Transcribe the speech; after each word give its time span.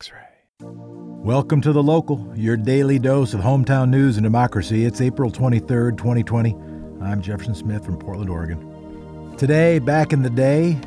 X 0.00 0.12
ray. 0.12 0.20
Welcome 0.60 1.60
to 1.62 1.72
The 1.72 1.82
Local, 1.82 2.32
your 2.36 2.56
daily 2.56 3.00
dose 3.00 3.34
of 3.34 3.40
hometown 3.40 3.88
news 3.88 4.16
and 4.16 4.22
democracy. 4.22 4.84
It's 4.84 5.00
April 5.00 5.28
23rd, 5.28 5.98
2020. 5.98 6.54
I'm 7.02 7.20
Jefferson 7.20 7.56
Smith 7.56 7.84
from 7.84 7.98
Portland, 7.98 8.30
Oregon. 8.30 9.34
Today, 9.36 9.80
back 9.80 10.12
in 10.12 10.22
the 10.22 10.30
day, 10.30 10.78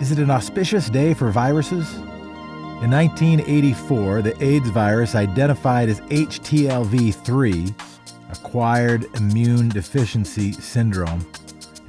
is 0.00 0.12
it 0.12 0.20
an 0.20 0.30
auspicious 0.30 0.88
day 0.88 1.12
for 1.12 1.32
viruses? 1.32 1.92
In 2.84 2.92
1984, 2.92 4.22
the 4.22 4.44
AIDS 4.44 4.68
virus 4.68 5.16
identified 5.16 5.88
as 5.88 6.00
HTLV 6.02 7.12
3, 7.16 7.74
acquired 8.30 9.06
immune 9.16 9.70
deficiency 9.70 10.52
syndrome. 10.52 11.26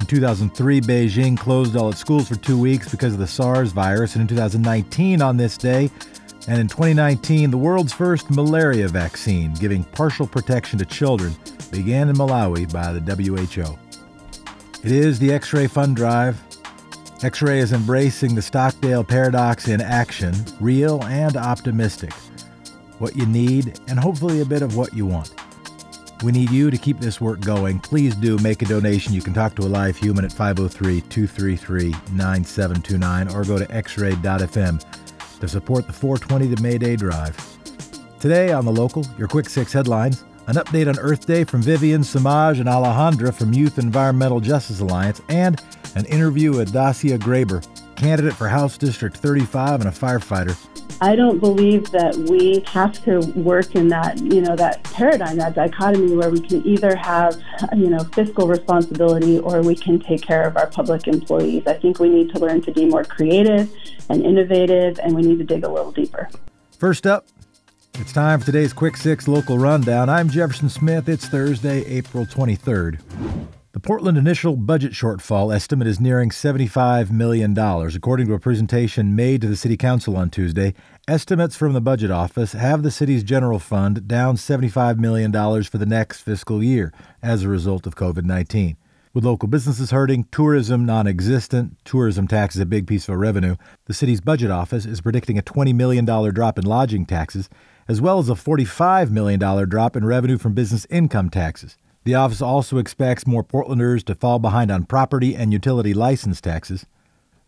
In 0.06 0.10
2003, 0.10 0.82
Beijing 0.82 1.36
closed 1.36 1.74
all 1.74 1.88
its 1.88 1.98
schools 1.98 2.28
for 2.28 2.36
two 2.36 2.56
weeks 2.56 2.88
because 2.88 3.12
of 3.12 3.18
the 3.18 3.26
SARS 3.26 3.72
virus, 3.72 4.14
and 4.14 4.22
in 4.22 4.28
2019, 4.28 5.20
on 5.20 5.36
this 5.36 5.58
day, 5.58 5.90
and 6.46 6.60
in 6.60 6.68
2019, 6.68 7.50
the 7.50 7.58
world's 7.58 7.92
first 7.92 8.30
malaria 8.30 8.86
vaccine, 8.86 9.52
giving 9.54 9.82
partial 9.82 10.24
protection 10.24 10.78
to 10.78 10.84
children, 10.84 11.34
began 11.72 12.08
in 12.08 12.14
Malawi 12.14 12.72
by 12.72 12.92
the 12.92 13.00
WHO. 13.00 13.76
It 14.84 14.92
is 14.92 15.18
the 15.18 15.32
X 15.32 15.52
ray 15.52 15.66
Fund 15.66 15.96
Drive. 15.96 16.40
X 17.24 17.42
ray 17.42 17.58
is 17.58 17.72
embracing 17.72 18.36
the 18.36 18.42
Stockdale 18.42 19.02
paradox 19.02 19.66
in 19.66 19.80
action, 19.80 20.32
real 20.60 21.02
and 21.02 21.36
optimistic. 21.36 22.12
What 23.00 23.16
you 23.16 23.26
need, 23.26 23.80
and 23.88 23.98
hopefully 23.98 24.40
a 24.40 24.44
bit 24.44 24.62
of 24.62 24.76
what 24.76 24.94
you 24.94 25.04
want. 25.04 25.35
We 26.22 26.32
need 26.32 26.50
you 26.50 26.70
to 26.70 26.78
keep 26.78 26.98
this 26.98 27.20
work 27.20 27.40
going. 27.40 27.78
Please 27.78 28.14
do 28.14 28.38
make 28.38 28.62
a 28.62 28.64
donation. 28.64 29.12
You 29.12 29.20
can 29.20 29.34
talk 29.34 29.54
to 29.56 29.62
a 29.62 29.68
live 29.68 29.96
human 29.96 30.24
at 30.24 30.32
503 30.32 31.02
233 31.02 31.90
9729 32.12 33.28
or 33.28 33.44
go 33.44 33.58
to 33.58 33.66
xray.fm 33.66 35.40
to 35.40 35.48
support 35.48 35.86
the 35.86 35.92
420 35.92 36.54
to 36.54 36.62
May 36.62 36.78
Day 36.78 36.96
drive. 36.96 37.36
Today 38.18 38.52
on 38.52 38.64
the 38.64 38.72
local, 38.72 39.06
your 39.18 39.28
quick 39.28 39.48
six 39.48 39.72
headlines 39.72 40.24
an 40.48 40.54
update 40.54 40.88
on 40.88 40.98
Earth 41.00 41.26
Day 41.26 41.42
from 41.44 41.60
Vivian, 41.60 42.02
Se'Maj, 42.02 42.60
and 42.60 42.68
Alejandra 42.68 43.34
from 43.34 43.52
Youth 43.52 43.78
Environmental 43.78 44.40
Justice 44.40 44.80
Alliance, 44.80 45.20
and 45.28 45.60
an 45.96 46.04
interview 46.06 46.52
with 46.52 46.72
Dacia 46.72 47.18
Grayber, 47.18 47.66
candidate 47.96 48.32
for 48.32 48.46
House 48.46 48.78
District 48.78 49.16
35 49.16 49.80
and 49.80 49.88
a 49.88 49.92
firefighter. 49.92 50.56
I 51.00 51.14
don't 51.14 51.38
believe 51.38 51.90
that 51.90 52.16
we 52.16 52.62
have 52.68 53.02
to 53.04 53.20
work 53.38 53.74
in 53.74 53.88
that, 53.88 54.18
you 54.18 54.40
know, 54.40 54.56
that 54.56 54.82
paradigm, 54.84 55.36
that 55.36 55.54
dichotomy 55.54 56.16
where 56.16 56.30
we 56.30 56.40
can 56.40 56.66
either 56.66 56.96
have, 56.96 57.36
you 57.74 57.90
know, 57.90 58.00
fiscal 58.14 58.48
responsibility 58.48 59.38
or 59.38 59.62
we 59.62 59.74
can 59.74 60.00
take 60.00 60.22
care 60.22 60.46
of 60.46 60.56
our 60.56 60.66
public 60.68 61.06
employees. 61.06 61.66
I 61.66 61.74
think 61.74 61.98
we 61.98 62.08
need 62.08 62.32
to 62.32 62.38
learn 62.38 62.62
to 62.62 62.72
be 62.72 62.86
more 62.86 63.04
creative 63.04 63.70
and 64.08 64.24
innovative 64.24 64.98
and 65.02 65.14
we 65.14 65.22
need 65.22 65.38
to 65.38 65.44
dig 65.44 65.64
a 65.64 65.68
little 65.68 65.92
deeper. 65.92 66.30
First 66.78 67.06
up, 67.06 67.26
it's 67.94 68.12
time 68.12 68.40
for 68.40 68.46
today's 68.46 68.72
Quick 68.72 68.96
Six 68.96 69.28
local 69.28 69.58
rundown. 69.58 70.08
I'm 70.08 70.28
Jefferson 70.28 70.68
Smith. 70.68 71.08
It's 71.08 71.28
Thursday, 71.28 71.84
April 71.86 72.26
23rd. 72.26 73.00
The 73.76 73.80
Portland 73.80 74.16
initial 74.16 74.56
budget 74.56 74.92
shortfall 74.92 75.54
estimate 75.54 75.86
is 75.86 76.00
nearing 76.00 76.30
$75 76.30 77.10
million. 77.10 77.54
According 77.58 78.26
to 78.26 78.32
a 78.32 78.40
presentation 78.40 79.14
made 79.14 79.42
to 79.42 79.48
the 79.48 79.54
City 79.54 79.76
Council 79.76 80.16
on 80.16 80.30
Tuesday, 80.30 80.72
estimates 81.06 81.56
from 81.56 81.74
the 81.74 81.82
Budget 81.82 82.10
Office 82.10 82.52
have 82.52 82.82
the 82.82 82.90
city's 82.90 83.22
general 83.22 83.58
fund 83.58 84.08
down 84.08 84.36
$75 84.36 84.96
million 84.96 85.30
for 85.62 85.76
the 85.76 85.84
next 85.84 86.22
fiscal 86.22 86.62
year 86.62 86.90
as 87.22 87.42
a 87.42 87.50
result 87.50 87.86
of 87.86 87.96
COVID 87.96 88.24
19. 88.24 88.78
With 89.12 89.26
local 89.26 89.46
businesses 89.46 89.90
hurting, 89.90 90.24
tourism 90.32 90.86
non 90.86 91.06
existent, 91.06 91.76
tourism 91.84 92.26
tax 92.26 92.56
is 92.56 92.62
a 92.62 92.66
big 92.66 92.86
piece 92.86 93.04
of 93.04 93.12
our 93.12 93.18
revenue, 93.18 93.56
the 93.84 93.92
city's 93.92 94.22
budget 94.22 94.50
office 94.50 94.86
is 94.86 95.02
predicting 95.02 95.36
a 95.36 95.42
$20 95.42 95.74
million 95.74 96.06
drop 96.06 96.58
in 96.58 96.64
lodging 96.64 97.04
taxes 97.04 97.50
as 97.88 98.00
well 98.00 98.20
as 98.20 98.30
a 98.30 98.32
$45 98.32 99.10
million 99.10 99.38
drop 99.68 99.96
in 99.96 100.06
revenue 100.06 100.38
from 100.38 100.54
business 100.54 100.86
income 100.88 101.28
taxes. 101.28 101.76
The 102.06 102.14
office 102.14 102.40
also 102.40 102.78
expects 102.78 103.26
more 103.26 103.42
Portlanders 103.42 104.04
to 104.04 104.14
fall 104.14 104.38
behind 104.38 104.70
on 104.70 104.84
property 104.84 105.34
and 105.34 105.52
utility 105.52 105.92
license 105.92 106.40
taxes. 106.40 106.86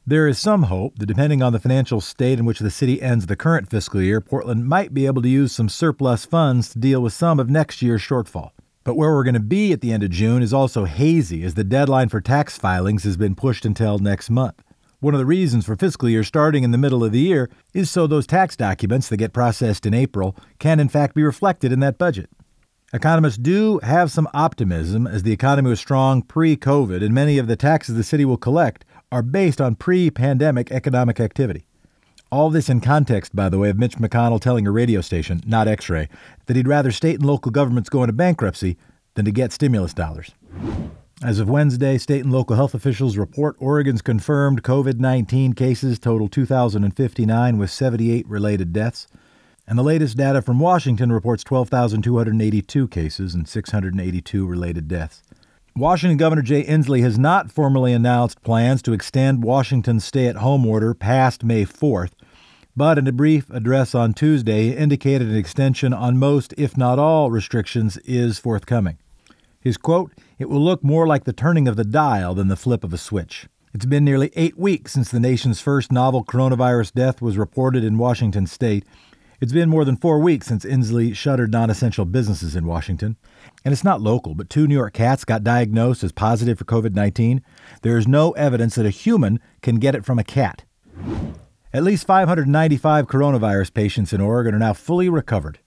There 0.05 0.27
is 0.27 0.37
some 0.37 0.65
hope 0.65 0.99
that 0.99 1.07
depending 1.07 1.45
on 1.45 1.53
the 1.53 1.61
financial 1.61 2.01
state 2.01 2.41
in 2.41 2.45
which 2.45 2.59
the 2.59 2.69
city 2.69 3.01
ends 3.01 3.27
the 3.27 3.37
current 3.37 3.71
fiscal 3.71 4.03
year, 4.03 4.21
Portland 4.21 4.67
might 4.67 4.93
be 4.93 5.07
able 5.07 5.23
to 5.23 5.29
use 5.29 5.53
some 5.53 5.69
surplus 5.69 6.25
funds 6.25 6.71
to 6.71 6.81
deal 6.81 7.01
with 7.01 7.13
some 7.13 7.39
of 7.39 7.49
next 7.49 7.83
year's 7.83 8.03
shortfall. 8.03 8.51
But 8.83 8.97
where 8.97 9.15
we're 9.15 9.23
going 9.23 9.35
to 9.35 9.41
be 9.41 9.71
at 9.71 9.81
the 9.81 9.93
end 9.93 10.03
of 10.03 10.11
June 10.11 10.43
is 10.43 10.53
also 10.53 10.87
hazy 10.87 11.45
as 11.45 11.55
the 11.55 11.63
deadline 11.63 12.09
for 12.09 12.21
tax 12.21 12.59
filings 12.59 13.05
has 13.05 13.17
been 13.17 13.37
pushed 13.37 13.65
until 13.65 14.01
next 14.01 14.29
month. 14.29 14.61
One 14.99 15.15
of 15.15 15.21
the 15.21 15.25
reasons 15.25 15.67
for 15.67 15.77
fiscal 15.77 16.09
year 16.09 16.25
starting 16.25 16.65
in 16.65 16.73
the 16.73 16.79
middle 16.79 17.05
of 17.05 17.13
the 17.13 17.21
year 17.21 17.49
is 17.75 17.93
so 17.93 18.09
those 18.09 18.27
tax 18.27 18.57
documents 18.57 19.09
that 19.09 19.19
get 19.19 19.33
processed 19.33 19.87
in 19.87 19.95
April 19.95 20.35
can 20.59 20.81
in 20.81 20.89
fact 20.89 21.15
be 21.15 21.23
reflected 21.23 21.71
in 21.71 21.79
that 21.79 21.97
budget. 21.97 22.29
Economists 22.95 23.37
do 23.37 23.79
have 23.83 24.11
some 24.11 24.27
optimism 24.33 25.07
as 25.07 25.23
the 25.23 25.33
economy 25.33 25.69
was 25.69 25.79
strong 25.79 26.23
pre 26.23 26.57
COVID, 26.57 27.05
and 27.05 27.15
many 27.15 27.37
of 27.37 27.47
the 27.47 27.55
taxes 27.57 27.97
the 27.97 28.03
city 28.03 28.25
will 28.25 28.39
collect 28.39 28.87
are 29.13 29.21
based 29.21 29.61
on 29.61 29.75
pre 29.75 30.11
pandemic 30.11 30.73
economic 30.73 31.21
activity. 31.21 31.67
All 32.33 32.49
this 32.49 32.71
in 32.71 32.81
context, 32.81 33.37
by 33.37 33.51
the 33.51 33.59
way, 33.59 33.69
of 33.69 33.79
Mitch 33.79 33.97
McConnell 33.97 34.41
telling 34.41 34.67
a 34.67 34.71
radio 34.71 35.03
station, 35.03 35.43
not 35.47 35.69
X 35.69 35.91
ray, 35.91 36.09
that 36.47 36.57
he'd 36.57 36.67
rather 36.67 36.91
state 36.91 37.17
and 37.17 37.27
local 37.27 37.53
governments 37.53 37.91
go 37.91 38.03
into 38.03 38.15
bankruptcy 38.15 38.79
than 39.17 39.27
to 39.27 39.33
get 39.33 39.53
stimulus 39.53 39.93
dollars. 39.93 40.33
As 41.23 41.41
of 41.41 41.51
Wednesday, 41.51 41.99
state 41.99 42.25
and 42.25 42.33
local 42.33 42.57
health 42.57 42.73
officials 42.73 43.19
report 43.19 43.57
Oregon's 43.59 44.01
confirmed 44.01 44.63
COVID 44.63 44.99
19 44.99 45.53
cases 45.53 45.99
total 45.99 46.27
2,059 46.27 47.59
with 47.59 47.71
78 47.71 48.27
related 48.27 48.73
deaths. 48.73 49.09
And 49.69 49.79
the 49.79 49.83
latest 49.83 50.17
data 50.17 50.41
from 50.41 50.59
Washington 50.59 51.13
reports 51.13 51.45
12,282 51.45 52.89
cases 52.89 53.35
and 53.35 53.47
682 53.47 54.47
related 54.47 54.89
deaths. 54.89 55.23
Washington 55.77 56.17
Governor 56.17 56.41
Jay 56.41 56.65
Inslee 56.65 57.03
has 57.03 57.19
not 57.19 57.53
formally 57.53 57.93
announced 57.93 58.43
plans 58.43 58.81
to 58.81 58.95
extend 58.95 59.45
Washington's 59.45 60.07
stay 60.07 60.27
at 60.27 60.37
home 60.37 60.65
order 60.65 60.95
past 60.95 61.45
May 61.45 61.67
4th, 61.67 62.13
but 62.75 62.97
in 62.97 63.07
a 63.07 63.13
brief 63.13 63.51
address 63.51 63.95
on 63.95 64.15
Tuesday, 64.15 64.75
indicated 64.75 65.29
an 65.29 65.37
extension 65.37 65.93
on 65.93 66.17
most, 66.17 66.55
if 66.57 66.79
not 66.79 66.99
all, 66.99 67.31
restrictions 67.31 67.99
is 67.99 68.39
forthcoming. 68.39 68.97
His 69.61 69.77
quote, 69.77 70.13
It 70.39 70.49
will 70.49 70.65
look 70.65 70.83
more 70.83 71.07
like 71.07 71.25
the 71.25 71.35
turning 71.35 71.69
of 71.69 71.77
the 71.77 71.85
dial 71.85 72.35
than 72.35 72.49
the 72.49 72.57
flip 72.57 72.85
of 72.85 72.95
a 72.95 72.99
switch. 72.99 73.49
It's 73.75 73.85
been 73.85 74.05
nearly 74.05 74.33
eight 74.35 74.59
weeks 74.59 74.93
since 74.93 75.11
the 75.11 75.21
nation's 75.21 75.61
first 75.61 75.93
novel 75.93 76.25
coronavirus 76.25 76.95
death 76.95 77.21
was 77.21 77.37
reported 77.37 77.85
in 77.85 77.99
Washington 77.99 78.47
state. 78.47 78.87
It's 79.41 79.53
been 79.53 79.69
more 79.69 79.85
than 79.85 79.97
four 79.97 80.19
weeks 80.19 80.49
since 80.49 80.65
Inslee 80.65 81.15
shuttered 81.15 81.53
non 81.53 81.71
essential 81.71 82.05
businesses 82.05 82.57
in 82.57 82.67
Washington. 82.67 83.17
And 83.65 83.73
it's 83.73 83.85
not 83.85 84.01
local, 84.01 84.35
but 84.35 84.51
two 84.51 84.67
New 84.67 84.75
York 84.75 84.95
cats 84.95 85.25
got 85.25 85.45
diagnosed 85.45 86.03
as 86.03 86.11
positive 86.11 86.59
for 86.59 86.65
COVID 86.65 86.93
19. 86.93 87.43
There 87.83 87.97
is 87.97 88.09
no 88.09 88.33
evidence 88.33 88.75
that 88.75 88.87
a 88.87 88.91
human 88.91 89.39
can 89.63 89.77
get 89.77 89.95
it 89.95 90.05
from 90.05 90.19
a 90.19 90.25
cat. 90.25 90.65
At 91.73 91.85
least 91.85 92.05
595 92.05 93.07
coronavirus 93.07 93.75
patients 93.75 94.13
in 94.13 94.21
Oregon 94.21 94.57
are 94.57 94.59
now 94.59 94.73
fully 94.73 95.09
recovered. 95.09 95.61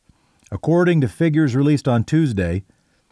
According 0.52 1.00
to 1.00 1.08
figures 1.08 1.56
released 1.56 1.88
on 1.88 2.04
Tuesday, 2.04 2.66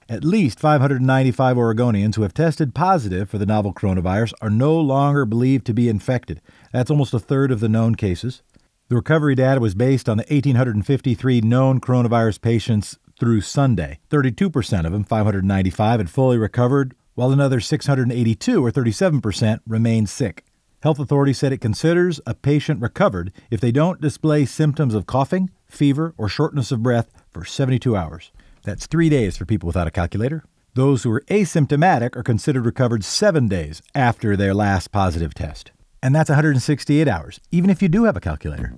at 0.09 0.25
least 0.25 0.59
595 0.59 1.55
Oregonians 1.55 2.15
who 2.15 2.23
have 2.23 2.33
tested 2.33 2.75
positive 2.75 3.29
for 3.29 3.37
the 3.37 3.45
novel 3.45 3.73
coronavirus 3.73 4.33
are 4.41 4.49
no 4.49 4.77
longer 4.77 5.23
believed 5.23 5.65
to 5.67 5.73
be 5.73 5.87
infected. 5.87 6.41
That's 6.73 6.91
almost 6.91 7.13
a 7.13 7.19
third 7.19 7.49
of 7.51 7.61
the 7.61 7.69
known 7.69 7.95
cases. 7.95 8.41
The 8.89 8.95
recovery 8.95 9.35
data 9.35 9.61
was 9.61 9.75
based 9.75 10.09
on 10.09 10.17
the 10.17 10.25
1,853 10.31 11.41
known 11.41 11.79
coronavirus 11.79 12.41
patients 12.41 12.97
through 13.19 13.41
Sunday. 13.41 13.99
32% 14.09 14.85
of 14.85 14.91
them, 14.91 15.03
595, 15.03 15.99
had 15.99 16.09
fully 16.09 16.39
recovered, 16.39 16.95
while 17.13 17.31
another 17.31 17.59
682, 17.59 18.65
or 18.65 18.71
37%, 18.71 19.59
remained 19.67 20.09
sick. 20.09 20.43
Health 20.81 20.97
authorities 20.97 21.37
said 21.37 21.53
it 21.53 21.61
considers 21.61 22.19
a 22.25 22.33
patient 22.33 22.81
recovered 22.81 23.31
if 23.51 23.61
they 23.61 23.71
don't 23.71 24.01
display 24.01 24.45
symptoms 24.45 24.95
of 24.95 25.05
coughing, 25.05 25.51
fever, 25.67 26.15
or 26.17 26.27
shortness 26.27 26.71
of 26.71 26.81
breath 26.81 27.11
for 27.29 27.45
72 27.45 27.95
hours. 27.95 28.31
That's 28.63 28.87
three 28.87 29.09
days 29.09 29.37
for 29.37 29.45
people 29.45 29.67
without 29.67 29.87
a 29.87 29.91
calculator. 29.91 30.45
Those 30.73 31.03
who 31.03 31.11
are 31.11 31.21
asymptomatic 31.27 32.15
are 32.15 32.23
considered 32.23 32.65
recovered 32.65 33.03
seven 33.03 33.47
days 33.47 33.83
after 33.93 34.35
their 34.35 34.55
last 34.55 34.91
positive 34.91 35.35
test. 35.35 35.73
And 36.01 36.15
that's 36.15 36.29
168 36.29 37.07
hours, 37.07 37.39
even 37.51 37.69
if 37.69 37.81
you 37.81 37.89
do 37.89 38.05
have 38.05 38.15
a 38.15 38.21
calculator. 38.21 38.73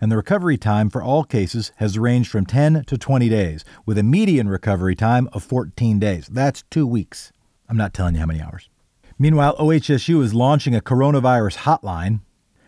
And 0.00 0.12
the 0.12 0.16
recovery 0.16 0.58
time 0.58 0.90
for 0.90 1.02
all 1.02 1.24
cases 1.24 1.72
has 1.76 1.98
ranged 1.98 2.30
from 2.30 2.44
10 2.44 2.84
to 2.84 2.98
20 2.98 3.28
days, 3.28 3.64
with 3.86 3.96
a 3.96 4.02
median 4.02 4.48
recovery 4.48 4.94
time 4.94 5.28
of 5.32 5.42
14 5.42 5.98
days. 5.98 6.26
That's 6.26 6.64
two 6.70 6.86
weeks. 6.86 7.32
I'm 7.68 7.76
not 7.76 7.94
telling 7.94 8.14
you 8.14 8.20
how 8.20 8.26
many 8.26 8.42
hours. 8.42 8.68
Meanwhile, 9.18 9.56
OHSU 9.56 10.22
is 10.22 10.34
launching 10.34 10.74
a 10.74 10.80
coronavirus 10.80 11.58
hotline 11.58 12.20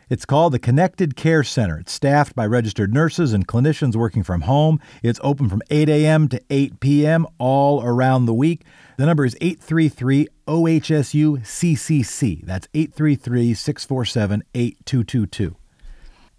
it's 0.09 0.25
called 0.25 0.53
the 0.53 0.61
Connected 0.61 1.17
Care 1.17 1.43
Center. 1.43 1.81
It's 1.81 1.91
staffed 1.91 2.37
by 2.37 2.47
registered 2.47 2.95
nurses 2.95 3.33
and 3.33 3.49
clinicians 3.49 3.97
working 3.97 4.23
from 4.23 4.43
home. 4.43 4.79
It's 5.03 5.19
open 5.21 5.49
from 5.49 5.63
8 5.69 5.89
a.m. 5.89 6.29
to 6.29 6.41
8 6.49 6.79
p.m. 6.79 7.27
all 7.39 7.83
around 7.83 8.27
the 8.27 8.35
week. 8.35 8.65
The 8.99 9.07
number 9.07 9.25
is 9.25 9.37
833 9.41 10.29
OHSU 10.47 11.41
CCC. 11.41 12.45
That's 12.45 12.69
833 12.75 13.55
647 13.55 14.43
8222. 14.55 15.57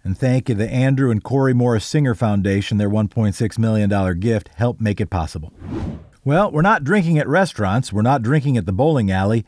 And 0.04 0.16
thank 0.16 0.48
you 0.48 0.54
to 0.54 0.58
the 0.58 0.70
Andrew 0.70 1.10
and 1.10 1.22
Corey 1.22 1.52
Morris 1.52 1.84
Singer 1.84 2.14
Foundation. 2.14 2.78
Their 2.78 2.88
$1.6 2.88 3.58
million 3.58 4.20
gift 4.20 4.48
helped 4.56 4.80
make 4.80 5.00
it 5.00 5.10
possible. 5.10 5.52
Well, 6.24 6.50
we're 6.50 6.62
not 6.62 6.84
drinking 6.84 7.18
at 7.18 7.28
restaurants, 7.28 7.92
we're 7.92 8.02
not 8.02 8.22
drinking 8.22 8.56
at 8.56 8.66
the 8.66 8.72
bowling 8.72 9.10
alley, 9.10 9.44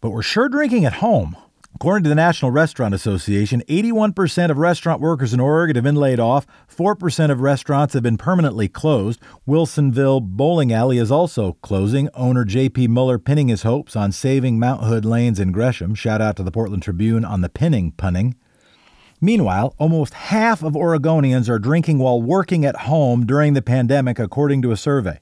but 0.00 0.10
we're 0.10 0.22
sure 0.22 0.48
drinking 0.48 0.84
at 0.84 0.94
home. 0.94 1.36
According 1.76 2.04
to 2.04 2.08
the 2.08 2.14
National 2.14 2.50
Restaurant 2.50 2.94
Association, 2.94 3.62
81% 3.68 4.50
of 4.50 4.56
restaurant 4.56 4.98
workers 4.98 5.34
in 5.34 5.40
Oregon 5.40 5.76
have 5.76 5.84
been 5.84 5.94
laid 5.94 6.18
off, 6.18 6.46
4% 6.74 7.30
of 7.30 7.42
restaurants 7.42 7.92
have 7.92 8.02
been 8.02 8.16
permanently 8.16 8.66
closed. 8.66 9.20
Wilsonville 9.46 10.22
Bowling 10.22 10.72
Alley 10.72 10.96
is 10.96 11.10
also 11.10 11.58
closing. 11.60 12.08
Owner 12.14 12.46
J.P. 12.46 12.88
Muller 12.88 13.18
pinning 13.18 13.48
his 13.48 13.62
hopes 13.62 13.94
on 13.94 14.10
saving 14.10 14.58
Mount 14.58 14.84
Hood 14.84 15.04
lanes 15.04 15.38
in 15.38 15.52
Gresham. 15.52 15.94
Shout 15.94 16.22
out 16.22 16.36
to 16.36 16.42
the 16.42 16.50
Portland 16.50 16.82
Tribune 16.82 17.26
on 17.26 17.42
the 17.42 17.50
pinning 17.50 17.92
punning. 17.92 18.36
Meanwhile, 19.20 19.74
almost 19.76 20.14
half 20.14 20.62
of 20.62 20.72
Oregonians 20.72 21.50
are 21.50 21.58
drinking 21.58 21.98
while 21.98 22.22
working 22.22 22.64
at 22.64 22.76
home 22.76 23.26
during 23.26 23.52
the 23.52 23.60
pandemic, 23.60 24.18
according 24.18 24.62
to 24.62 24.72
a 24.72 24.78
survey. 24.78 25.20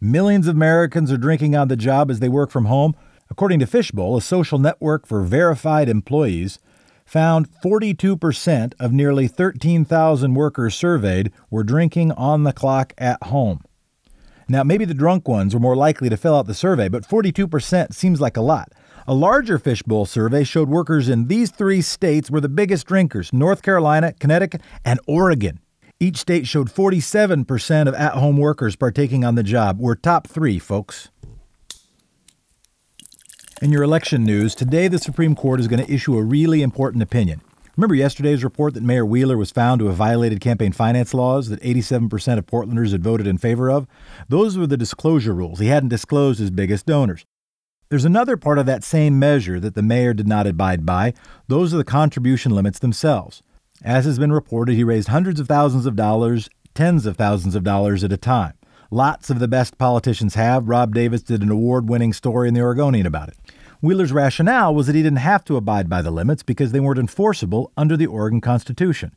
Millions 0.00 0.48
of 0.48 0.56
Americans 0.56 1.12
are 1.12 1.18
drinking 1.18 1.54
on 1.54 1.68
the 1.68 1.76
job 1.76 2.10
as 2.10 2.20
they 2.20 2.28
work 2.30 2.50
from 2.50 2.64
home. 2.64 2.96
According 3.30 3.60
to 3.60 3.66
Fishbowl, 3.66 4.16
a 4.16 4.22
social 4.22 4.58
network 4.58 5.06
for 5.06 5.22
verified 5.22 5.88
employees, 5.88 6.58
found 7.04 7.48
42% 7.62 8.74
of 8.78 8.92
nearly 8.92 9.28
13,000 9.28 10.34
workers 10.34 10.74
surveyed 10.74 11.32
were 11.50 11.64
drinking 11.64 12.12
on 12.12 12.44
the 12.44 12.52
clock 12.52 12.92
at 12.98 13.22
home. 13.24 13.62
Now, 14.48 14.64
maybe 14.64 14.84
the 14.84 14.94
drunk 14.94 15.28
ones 15.28 15.54
were 15.54 15.60
more 15.60 15.76
likely 15.76 16.08
to 16.08 16.16
fill 16.16 16.36
out 16.36 16.46
the 16.46 16.54
survey, 16.54 16.88
but 16.88 17.06
42% 17.06 17.94
seems 17.94 18.20
like 18.20 18.36
a 18.36 18.42
lot. 18.42 18.72
A 19.06 19.14
larger 19.14 19.58
Fishbowl 19.58 20.06
survey 20.06 20.44
showed 20.44 20.68
workers 20.68 21.08
in 21.08 21.28
these 21.28 21.50
three 21.50 21.82
states 21.82 22.30
were 22.30 22.40
the 22.40 22.48
biggest 22.48 22.86
drinkers 22.86 23.32
North 23.32 23.62
Carolina, 23.62 24.12
Connecticut, 24.18 24.60
and 24.84 25.00
Oregon. 25.06 25.60
Each 26.00 26.16
state 26.16 26.46
showed 26.46 26.68
47% 26.68 27.88
of 27.88 27.94
at 27.94 28.14
home 28.14 28.38
workers 28.38 28.74
partaking 28.74 29.24
on 29.24 29.34
the 29.34 29.42
job. 29.42 29.78
We're 29.78 29.94
top 29.94 30.26
three, 30.26 30.58
folks. 30.58 31.10
In 33.60 33.70
your 33.72 33.82
election 33.82 34.24
news, 34.24 34.54
today 34.54 34.88
the 34.88 34.98
Supreme 34.98 35.34
Court 35.34 35.60
is 35.60 35.68
going 35.68 35.84
to 35.84 35.92
issue 35.92 36.16
a 36.16 36.22
really 36.22 36.62
important 36.62 37.02
opinion. 37.02 37.42
Remember 37.76 37.94
yesterday's 37.94 38.42
report 38.42 38.72
that 38.72 38.82
Mayor 38.82 39.04
Wheeler 39.04 39.36
was 39.36 39.50
found 39.50 39.80
to 39.80 39.88
have 39.88 39.96
violated 39.96 40.40
campaign 40.40 40.72
finance 40.72 41.12
laws 41.12 41.50
that 41.50 41.60
87% 41.60 42.38
of 42.38 42.46
Portlanders 42.46 42.92
had 42.92 43.04
voted 43.04 43.26
in 43.26 43.36
favor 43.36 43.70
of? 43.70 43.86
Those 44.30 44.56
were 44.56 44.66
the 44.66 44.78
disclosure 44.78 45.34
rules. 45.34 45.58
He 45.58 45.66
hadn't 45.66 45.90
disclosed 45.90 46.40
his 46.40 46.50
biggest 46.50 46.86
donors. 46.86 47.26
There's 47.90 48.06
another 48.06 48.38
part 48.38 48.56
of 48.56 48.64
that 48.64 48.82
same 48.82 49.18
measure 49.18 49.60
that 49.60 49.74
the 49.74 49.82
mayor 49.82 50.14
did 50.14 50.26
not 50.26 50.46
abide 50.46 50.86
by. 50.86 51.12
Those 51.46 51.74
are 51.74 51.76
the 51.76 51.84
contribution 51.84 52.52
limits 52.52 52.78
themselves. 52.78 53.42
As 53.84 54.06
has 54.06 54.18
been 54.18 54.32
reported, 54.32 54.74
he 54.74 54.84
raised 54.84 55.08
hundreds 55.08 55.38
of 55.38 55.48
thousands 55.48 55.84
of 55.84 55.96
dollars, 55.96 56.48
tens 56.74 57.04
of 57.04 57.18
thousands 57.18 57.54
of 57.54 57.62
dollars 57.62 58.04
at 58.04 58.12
a 58.12 58.16
time. 58.16 58.54
Lots 58.92 59.30
of 59.30 59.38
the 59.38 59.46
best 59.46 59.78
politicians 59.78 60.34
have. 60.34 60.68
Rob 60.68 60.92
Davis 60.92 61.22
did 61.22 61.42
an 61.42 61.50
award 61.50 61.88
winning 61.88 62.12
story 62.12 62.48
in 62.48 62.54
The 62.54 62.60
Oregonian 62.60 63.06
about 63.06 63.28
it. 63.28 63.36
Wheeler's 63.80 64.10
rationale 64.10 64.74
was 64.74 64.88
that 64.88 64.96
he 64.96 65.02
didn't 65.04 65.18
have 65.18 65.44
to 65.44 65.56
abide 65.56 65.88
by 65.88 66.02
the 66.02 66.10
limits 66.10 66.42
because 66.42 66.72
they 66.72 66.80
weren't 66.80 66.98
enforceable 66.98 67.70
under 67.76 67.96
the 67.96 68.08
Oregon 68.08 68.40
Constitution. 68.40 69.14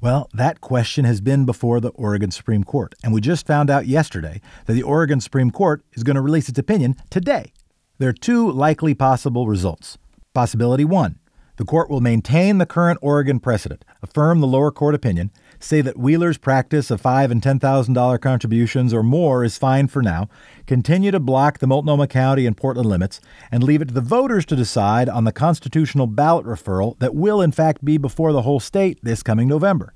Well, 0.00 0.30
that 0.32 0.60
question 0.60 1.04
has 1.04 1.20
been 1.20 1.44
before 1.44 1.80
the 1.80 1.90
Oregon 1.90 2.30
Supreme 2.30 2.62
Court, 2.62 2.94
and 3.02 3.12
we 3.12 3.20
just 3.20 3.44
found 3.44 3.70
out 3.70 3.88
yesterday 3.88 4.40
that 4.66 4.74
the 4.74 4.84
Oregon 4.84 5.20
Supreme 5.20 5.50
Court 5.50 5.84
is 5.94 6.04
going 6.04 6.14
to 6.14 6.22
release 6.22 6.48
its 6.48 6.60
opinion 6.60 6.94
today. 7.10 7.52
There 7.98 8.08
are 8.08 8.12
two 8.12 8.52
likely 8.52 8.94
possible 8.94 9.48
results. 9.48 9.98
Possibility 10.32 10.84
one 10.84 11.18
the 11.56 11.64
court 11.64 11.90
will 11.90 12.00
maintain 12.00 12.58
the 12.58 12.66
current 12.66 12.98
Oregon 13.02 13.38
precedent, 13.38 13.84
affirm 14.00 14.40
the 14.40 14.46
lower 14.46 14.70
court 14.70 14.94
opinion, 14.94 15.30
say 15.62 15.80
that 15.80 15.98
Wheeler's 15.98 16.38
practice 16.38 16.90
of 16.90 17.00
five 17.00 17.30
and 17.30 17.42
ten 17.42 17.58
thousand 17.58 17.94
dollar 17.94 18.18
contributions 18.18 18.92
or 18.92 19.02
more 19.02 19.44
is 19.44 19.58
fine 19.58 19.88
for 19.88 20.02
now, 20.02 20.28
continue 20.66 21.10
to 21.10 21.20
block 21.20 21.58
the 21.58 21.66
Multnomah 21.66 22.08
County 22.08 22.46
and 22.46 22.56
Portland 22.56 22.88
limits, 22.88 23.20
and 23.50 23.62
leave 23.62 23.82
it 23.82 23.88
to 23.88 23.94
the 23.94 24.00
voters 24.00 24.44
to 24.46 24.56
decide 24.56 25.08
on 25.08 25.24
the 25.24 25.32
constitutional 25.32 26.06
ballot 26.06 26.46
referral 26.46 26.98
that 26.98 27.14
will 27.14 27.40
in 27.40 27.52
fact 27.52 27.84
be 27.84 27.96
before 27.96 28.32
the 28.32 28.42
whole 28.42 28.60
state 28.60 28.98
this 29.02 29.22
coming 29.22 29.48
November. 29.48 29.94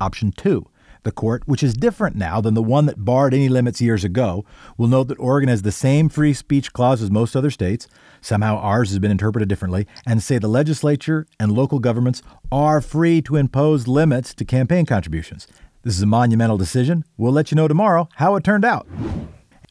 Option 0.00 0.32
two. 0.32 0.66
The 1.04 1.12
court, 1.12 1.42
which 1.44 1.62
is 1.62 1.74
different 1.74 2.16
now 2.16 2.40
than 2.40 2.54
the 2.54 2.62
one 2.62 2.86
that 2.86 3.04
barred 3.04 3.34
any 3.34 3.50
limits 3.50 3.80
years 3.80 4.04
ago, 4.04 4.44
will 4.78 4.88
note 4.88 5.08
that 5.08 5.18
Oregon 5.18 5.50
has 5.50 5.60
the 5.60 5.70
same 5.70 6.08
free 6.08 6.32
speech 6.32 6.72
clause 6.72 7.02
as 7.02 7.10
most 7.10 7.36
other 7.36 7.50
states. 7.50 7.86
Somehow 8.22 8.56
ours 8.56 8.88
has 8.88 8.98
been 8.98 9.10
interpreted 9.10 9.46
differently, 9.46 9.86
and 10.06 10.22
say 10.22 10.38
the 10.38 10.48
legislature 10.48 11.26
and 11.38 11.52
local 11.52 11.78
governments 11.78 12.22
are 12.50 12.80
free 12.80 13.20
to 13.20 13.36
impose 13.36 13.86
limits 13.86 14.32
to 14.32 14.46
campaign 14.46 14.86
contributions. 14.86 15.46
This 15.82 15.94
is 15.94 16.02
a 16.02 16.06
monumental 16.06 16.56
decision. 16.56 17.04
We'll 17.18 17.32
let 17.32 17.50
you 17.50 17.56
know 17.56 17.68
tomorrow 17.68 18.08
how 18.14 18.34
it 18.36 18.44
turned 18.44 18.64
out. 18.64 18.86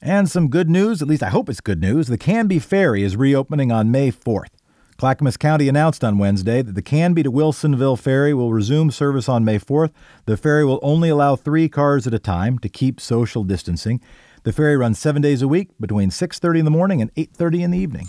And 0.04 0.30
some 0.30 0.50
good 0.50 0.70
news, 0.70 1.02
at 1.02 1.08
least 1.08 1.24
I 1.24 1.30
hope 1.30 1.50
it's 1.50 1.62
good 1.62 1.82
news. 1.82 2.08
The 2.08 2.18
Canby 2.20 2.60
Ferry 2.60 3.02
is 3.02 3.18
reopening 3.18 3.72
on 3.72 3.90
May 3.90 4.12
4th. 4.12 4.53
Clackamas 5.04 5.36
County 5.36 5.68
announced 5.68 6.02
on 6.02 6.18
Wednesday 6.18 6.62
that 6.62 6.76
the 6.76 6.82
Canby 6.82 7.24
to 7.24 7.30
Wilsonville 7.30 8.00
ferry 8.00 8.34
will 8.34 8.54
resume 8.54 8.90
service 8.90 9.28
on 9.28 9.44
May 9.44 9.60
4th. 9.60 9.92
The 10.28 10.38
ferry 10.38 10.64
will 10.64 10.80
only 10.82 11.10
allow 11.10 11.36
three 11.36 11.68
cars 11.68 12.08
at 12.08 12.14
a 12.14 12.20
time 12.20 12.58
to 12.60 12.70
keep 12.70 13.02
social 13.02 13.44
distancing. 13.44 14.00
The 14.44 14.54
ferry 14.54 14.78
runs 14.78 14.98
seven 14.98 15.22
days 15.22 15.42
a 15.42 15.48
week 15.50 15.72
between 15.78 16.10
6:30 16.10 16.60
in 16.60 16.64
the 16.64 16.72
morning 16.72 17.02
and 17.02 17.12
8:30 17.18 17.64
in 17.64 17.72
the 17.72 17.80
evening. 17.80 18.08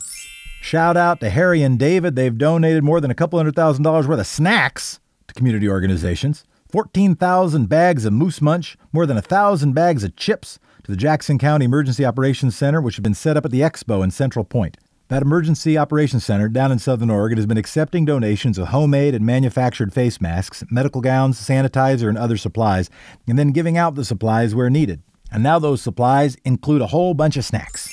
Shout 0.62 0.96
out 0.96 1.19
to 1.19 1.31
Harry 1.31 1.64
and 1.64 1.81
David. 1.81 2.14
They've 2.14 2.38
donated 2.38 2.85
more 2.85 3.00
than 3.00 3.11
a 3.11 3.14
couple 3.17 3.40
hundred 3.40 3.56
thousand 3.56 3.82
dollars 3.82 4.06
worth 4.06 4.20
of 4.20 4.29
snacks 4.29 5.00
to 5.26 5.35
community 5.35 5.69
organizations. 5.69 6.44
14,000 6.70 7.69
bags 7.69 8.05
of 8.05 8.12
moose 8.12 8.40
munch, 8.40 8.79
more 8.93 9.05
than 9.05 9.17
a 9.17 9.20
thousand 9.20 9.73
bags 9.73 10.05
of 10.05 10.14
chips 10.14 10.61
to 10.85 10.93
the 10.93 10.97
Jackson 10.97 11.38
County 11.38 11.64
Emergency 11.64 12.05
Operations 12.05 12.55
Center, 12.55 12.81
which 12.81 12.94
has 12.94 13.02
been 13.02 13.14
set 13.14 13.37
up 13.37 13.44
at 13.44 13.50
the 13.50 13.62
Expo 13.62 14.05
in 14.05 14.12
Central 14.12 14.44
Point. 14.44 14.76
That 15.14 15.22
Emergency 15.22 15.78
Operations 15.78 16.25
Center 16.25 16.49
down 16.49 16.72
in 16.72 16.81
Southern 16.81 17.08
Oregon 17.08 17.38
has 17.38 17.46
been 17.46 17.56
accepting 17.56 18.05
donations 18.05 18.58
of 18.58 18.66
homemade 18.70 19.14
and 19.14 19.25
manufactured 19.25 19.93
face 19.93 20.20
masks, 20.20 20.64
medical 20.72 21.00
gowns, 21.00 21.40
sanitizer, 21.40 22.08
and 22.08 22.19
other 22.19 22.37
supplies, 22.37 22.90
and 23.28 23.38
then 23.38 23.52
giving 23.52 23.78
out 23.78 23.94
the 23.94 24.05
supplies 24.05 24.56
where 24.56 24.69
needed. 24.69 25.05
And 25.31 25.40
now 25.40 25.61
those 25.61 25.81
supplies 25.81 26.37
include 26.44 26.82
a 26.82 26.88
whole 26.88 27.14
bunch 27.14 27.37
of 27.37 27.44
snacks. 27.44 27.88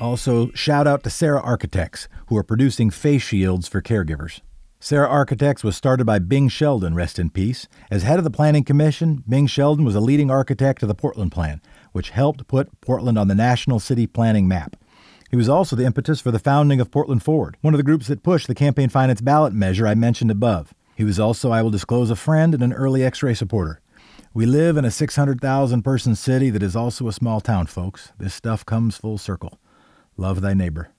Also, 0.00 0.50
shout 0.50 0.88
out 0.88 1.04
to 1.04 1.10
SERA 1.10 1.40
Architects, 1.40 2.08
who 2.26 2.36
are 2.36 2.42
producing 2.42 2.90
face 2.90 3.22
shields 3.22 3.68
for 3.68 3.80
caregivers. 3.80 4.40
SERA 4.80 5.08
Architects 5.08 5.62
was 5.62 5.76
started 5.76 6.06
by 6.06 6.18
Bing 6.18 6.48
Sheldon, 6.48 6.96
rest 6.96 7.20
in 7.20 7.30
peace. 7.30 7.68
As 7.88 8.02
head 8.02 8.18
of 8.18 8.24
the 8.24 8.32
Planning 8.32 8.64
Commission, 8.64 9.22
Bing 9.28 9.46
Sheldon 9.46 9.84
was 9.84 9.94
a 9.94 10.00
leading 10.00 10.28
architect 10.28 10.82
of 10.82 10.88
the 10.88 10.94
Portland 10.96 11.30
Plan, 11.30 11.62
which 11.92 12.10
helped 12.10 12.48
put 12.48 12.80
Portland 12.80 13.16
on 13.16 13.28
the 13.28 13.36
national 13.36 13.78
city 13.78 14.08
planning 14.08 14.48
map. 14.48 14.74
He 15.30 15.36
was 15.36 15.48
also 15.48 15.76
the 15.76 15.84
impetus 15.84 16.20
for 16.20 16.30
the 16.30 16.38
founding 16.38 16.80
of 16.80 16.90
Portland 16.90 17.22
Forward, 17.22 17.56
one 17.60 17.74
of 17.74 17.78
the 17.78 17.84
groups 17.84 18.06
that 18.06 18.22
pushed 18.22 18.46
the 18.46 18.54
campaign 18.54 18.88
finance 18.88 19.20
ballot 19.20 19.52
measure 19.52 19.86
I 19.86 19.94
mentioned 19.94 20.30
above. 20.30 20.72
He 20.96 21.04
was 21.04 21.20
also, 21.20 21.50
I 21.50 21.62
will 21.62 21.70
disclose, 21.70 22.10
a 22.10 22.16
friend 22.16 22.54
and 22.54 22.62
an 22.62 22.72
early 22.72 23.04
X 23.04 23.22
ray 23.22 23.34
supporter. 23.34 23.80
We 24.32 24.46
live 24.46 24.76
in 24.76 24.84
a 24.84 24.90
600,000 24.90 25.82
person 25.82 26.14
city 26.14 26.50
that 26.50 26.62
is 26.62 26.74
also 26.74 27.08
a 27.08 27.12
small 27.12 27.40
town, 27.40 27.66
folks. 27.66 28.12
This 28.18 28.34
stuff 28.34 28.64
comes 28.64 28.96
full 28.96 29.18
circle. 29.18 29.58
Love 30.16 30.40
thy 30.40 30.54
neighbor. 30.54 30.90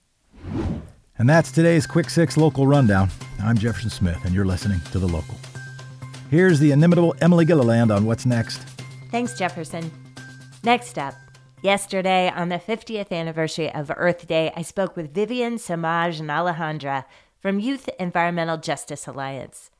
And 1.18 1.28
that's 1.28 1.52
today's 1.52 1.86
Quick 1.86 2.08
Six 2.08 2.36
Local 2.36 2.66
Rundown. 2.66 3.10
I'm 3.42 3.58
Jefferson 3.58 3.90
Smith, 3.90 4.24
and 4.24 4.34
you're 4.34 4.46
listening 4.46 4.80
to 4.92 4.98
The 4.98 5.06
Local. 5.06 5.36
Here's 6.30 6.60
the 6.60 6.70
inimitable 6.70 7.14
Emily 7.20 7.44
Gilliland 7.44 7.90
on 7.90 8.06
what's 8.06 8.24
next. 8.24 8.58
Thanks, 9.10 9.36
Jefferson. 9.36 9.90
Next 10.62 10.98
up, 10.98 11.14
Yesterday, 11.62 12.32
on 12.34 12.48
the 12.48 12.58
50th 12.58 13.12
anniversary 13.12 13.70
of 13.70 13.92
Earth 13.94 14.26
Day, 14.26 14.50
I 14.56 14.62
spoke 14.62 14.96
with 14.96 15.12
Vivian, 15.12 15.56
Se'Maj, 15.56 16.18
and 16.18 16.30
Alejandra 16.30 17.04
from 17.38 17.60
Youth 17.60 17.86
Environmental 17.98 18.56
Justice 18.56 19.06
Alliance. 19.06 19.70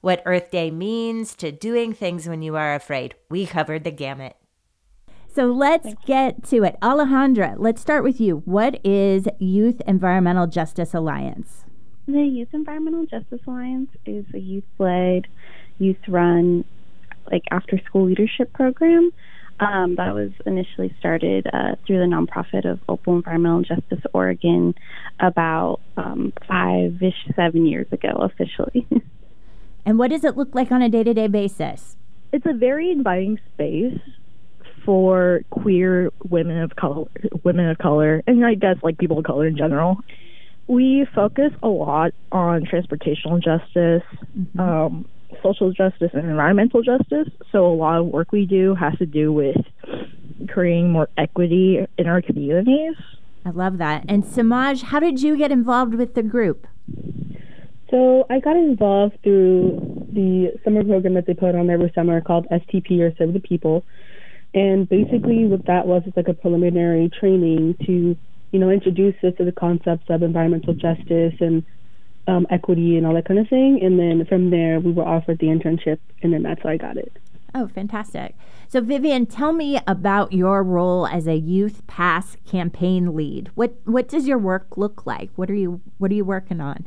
What 0.00 0.22
Earth 0.24 0.50
Day 0.50 0.70
means 0.70 1.34
to 1.36 1.52
doing 1.52 1.92
things 1.92 2.26
when 2.26 2.40
you 2.40 2.56
are 2.56 2.74
afraid. 2.74 3.16
We 3.28 3.44
covered 3.44 3.84
the 3.84 3.90
gamut. 3.90 4.34
So 5.34 5.52
let's 5.52 5.92
get 6.06 6.42
to 6.44 6.64
it. 6.64 6.78
Alejandra, 6.80 7.56
let's 7.58 7.82
start 7.82 8.02
with 8.02 8.18
you. 8.18 8.40
What 8.46 8.80
is 8.82 9.28
Youth 9.38 9.82
Environmental 9.86 10.46
Justice 10.46 10.94
Alliance? 10.94 11.64
The 12.08 12.22
Youth 12.22 12.54
Environmental 12.54 13.04
Justice 13.04 13.42
Alliance 13.46 13.90
is 14.06 14.24
a 14.32 14.38
youth 14.38 14.64
led, 14.78 15.26
youth 15.78 16.08
run, 16.08 16.64
like 17.30 17.42
after 17.50 17.78
school 17.84 18.06
leadership 18.06 18.54
program 18.54 19.12
um, 19.60 19.94
that 19.96 20.14
was 20.14 20.30
initially 20.44 20.94
started 20.98 21.46
uh, 21.52 21.76
through 21.86 21.98
the 21.98 22.04
nonprofit 22.04 22.70
of 22.70 22.80
Opal 22.88 23.16
Environmental 23.16 23.62
Justice 23.62 24.04
Oregon 24.12 24.74
about 25.18 25.80
um, 25.96 26.32
five 26.46 27.02
ish, 27.02 27.14
seven 27.34 27.66
years 27.66 27.86
ago 27.90 28.10
officially. 28.20 28.86
and 29.86 29.98
what 29.98 30.10
does 30.10 30.24
it 30.24 30.36
look 30.36 30.54
like 30.54 30.70
on 30.70 30.82
a 30.82 30.88
day 30.88 31.02
to 31.04 31.14
day 31.14 31.26
basis? 31.26 31.96
It's 32.32 32.46
a 32.46 32.52
very 32.52 32.90
inviting 32.90 33.38
space 33.54 33.98
for 34.84 35.40
queer 35.50 36.10
women 36.28 36.62
of 36.62 36.76
color, 36.76 37.06
women 37.42 37.68
of 37.68 37.78
color, 37.78 38.22
and 38.26 38.44
I 38.44 38.54
guess 38.54 38.76
like 38.82 38.98
people 38.98 39.18
of 39.18 39.24
color 39.24 39.46
in 39.46 39.56
general. 39.56 39.98
we 40.68 41.06
focus 41.14 41.52
a 41.62 41.68
lot 41.68 42.12
on 42.32 42.64
transportational 42.64 43.42
justice, 43.42 44.02
mm-hmm. 44.36 44.60
um, 44.60 45.08
social 45.42 45.72
justice, 45.72 46.10
and 46.12 46.28
environmental 46.28 46.82
justice. 46.82 47.28
So 47.52 47.66
a 47.66 47.74
lot 47.74 48.00
of 48.00 48.06
work 48.06 48.32
we 48.32 48.46
do 48.46 48.74
has 48.74 48.96
to 48.98 49.06
do 49.06 49.32
with 49.32 49.56
creating 50.48 50.90
more 50.90 51.08
equity 51.16 51.86
in 51.98 52.06
our 52.06 52.22
communities. 52.22 52.94
I 53.44 53.50
love 53.50 53.78
that. 53.78 54.04
And 54.08 54.24
Se'Maj, 54.24 54.82
how 54.82 55.00
did 55.00 55.22
you 55.22 55.36
get 55.36 55.52
involved 55.52 55.94
with 55.94 56.14
the 56.14 56.22
group? 56.22 56.66
So 57.90 58.26
I 58.28 58.40
got 58.40 58.56
involved 58.56 59.18
through 59.22 60.08
the 60.12 60.58
summer 60.64 60.82
program 60.82 61.14
that 61.14 61.26
they 61.26 61.34
put 61.34 61.54
on 61.54 61.70
every 61.70 61.92
summer 61.94 62.20
called 62.20 62.46
STP 62.50 63.00
or 63.00 63.14
Serve 63.16 63.32
the 63.32 63.40
People. 63.40 63.84
And 64.54 64.88
basically 64.88 65.44
what 65.44 65.66
that 65.66 65.86
was 65.86 66.02
is 66.06 66.12
like 66.16 66.28
a 66.28 66.34
preliminary 66.34 67.10
training 67.20 67.76
to, 67.86 68.16
you 68.50 68.58
know, 68.58 68.70
introduce 68.70 69.14
us 69.22 69.34
to 69.38 69.44
the 69.44 69.52
concepts 69.52 70.06
of 70.08 70.22
environmental 70.22 70.74
justice 70.74 71.34
and 71.40 71.64
um, 72.26 72.46
equity 72.50 72.96
and 72.96 73.06
all 73.06 73.14
that 73.14 73.26
kind 73.26 73.40
of 73.40 73.48
thing. 73.48 73.80
And 73.82 73.98
then 73.98 74.26
from 74.26 74.50
there 74.50 74.80
we 74.80 74.92
were 74.92 75.06
offered 75.06 75.38
the 75.38 75.46
internship 75.46 75.98
and 76.22 76.32
then 76.32 76.42
that's 76.42 76.62
how 76.62 76.70
I 76.70 76.76
got 76.76 76.96
it. 76.96 77.12
Oh, 77.54 77.68
fantastic. 77.68 78.34
So, 78.68 78.80
Vivian, 78.80 79.26
tell 79.26 79.52
me 79.52 79.80
about 79.86 80.32
your 80.32 80.62
role 80.62 81.06
as 81.06 81.26
a 81.26 81.36
Youth 81.36 81.86
Pass 81.86 82.36
campaign 82.46 83.14
lead. 83.14 83.50
What 83.54 83.76
what 83.84 84.08
does 84.08 84.26
your 84.26 84.38
work 84.38 84.76
look 84.76 85.06
like? 85.06 85.30
What 85.36 85.50
are 85.50 85.54
you 85.54 85.80
what 85.98 86.10
are 86.10 86.14
you 86.14 86.24
working 86.24 86.60
on? 86.60 86.86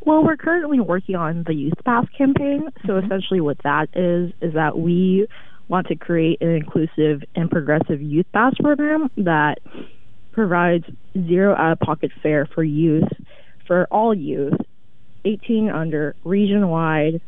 Well, 0.00 0.24
we're 0.24 0.36
currently 0.36 0.80
working 0.80 1.14
on 1.16 1.44
the 1.46 1.54
Youth 1.54 1.84
Pass 1.84 2.06
campaign. 2.16 2.70
So, 2.86 2.94
mm-hmm. 2.94 3.06
essentially, 3.06 3.40
what 3.40 3.58
that 3.62 3.88
is 3.94 4.32
is 4.40 4.54
that 4.54 4.78
we 4.78 5.28
want 5.68 5.88
to 5.88 5.96
create 5.96 6.40
an 6.40 6.50
inclusive 6.50 7.22
and 7.34 7.50
progressive 7.50 8.00
youth 8.00 8.26
pass 8.32 8.54
program 8.60 9.10
that 9.16 9.58
provides 10.32 10.84
zero 11.26 11.54
out 11.54 11.72
of 11.72 11.80
pocket 11.80 12.10
fare 12.22 12.46
for 12.46 12.62
youth 12.62 13.08
for 13.66 13.86
all 13.90 14.14
youth 14.14 14.54
18 15.24 15.70
under 15.70 16.14
region 16.24 16.68
wide 16.68 17.20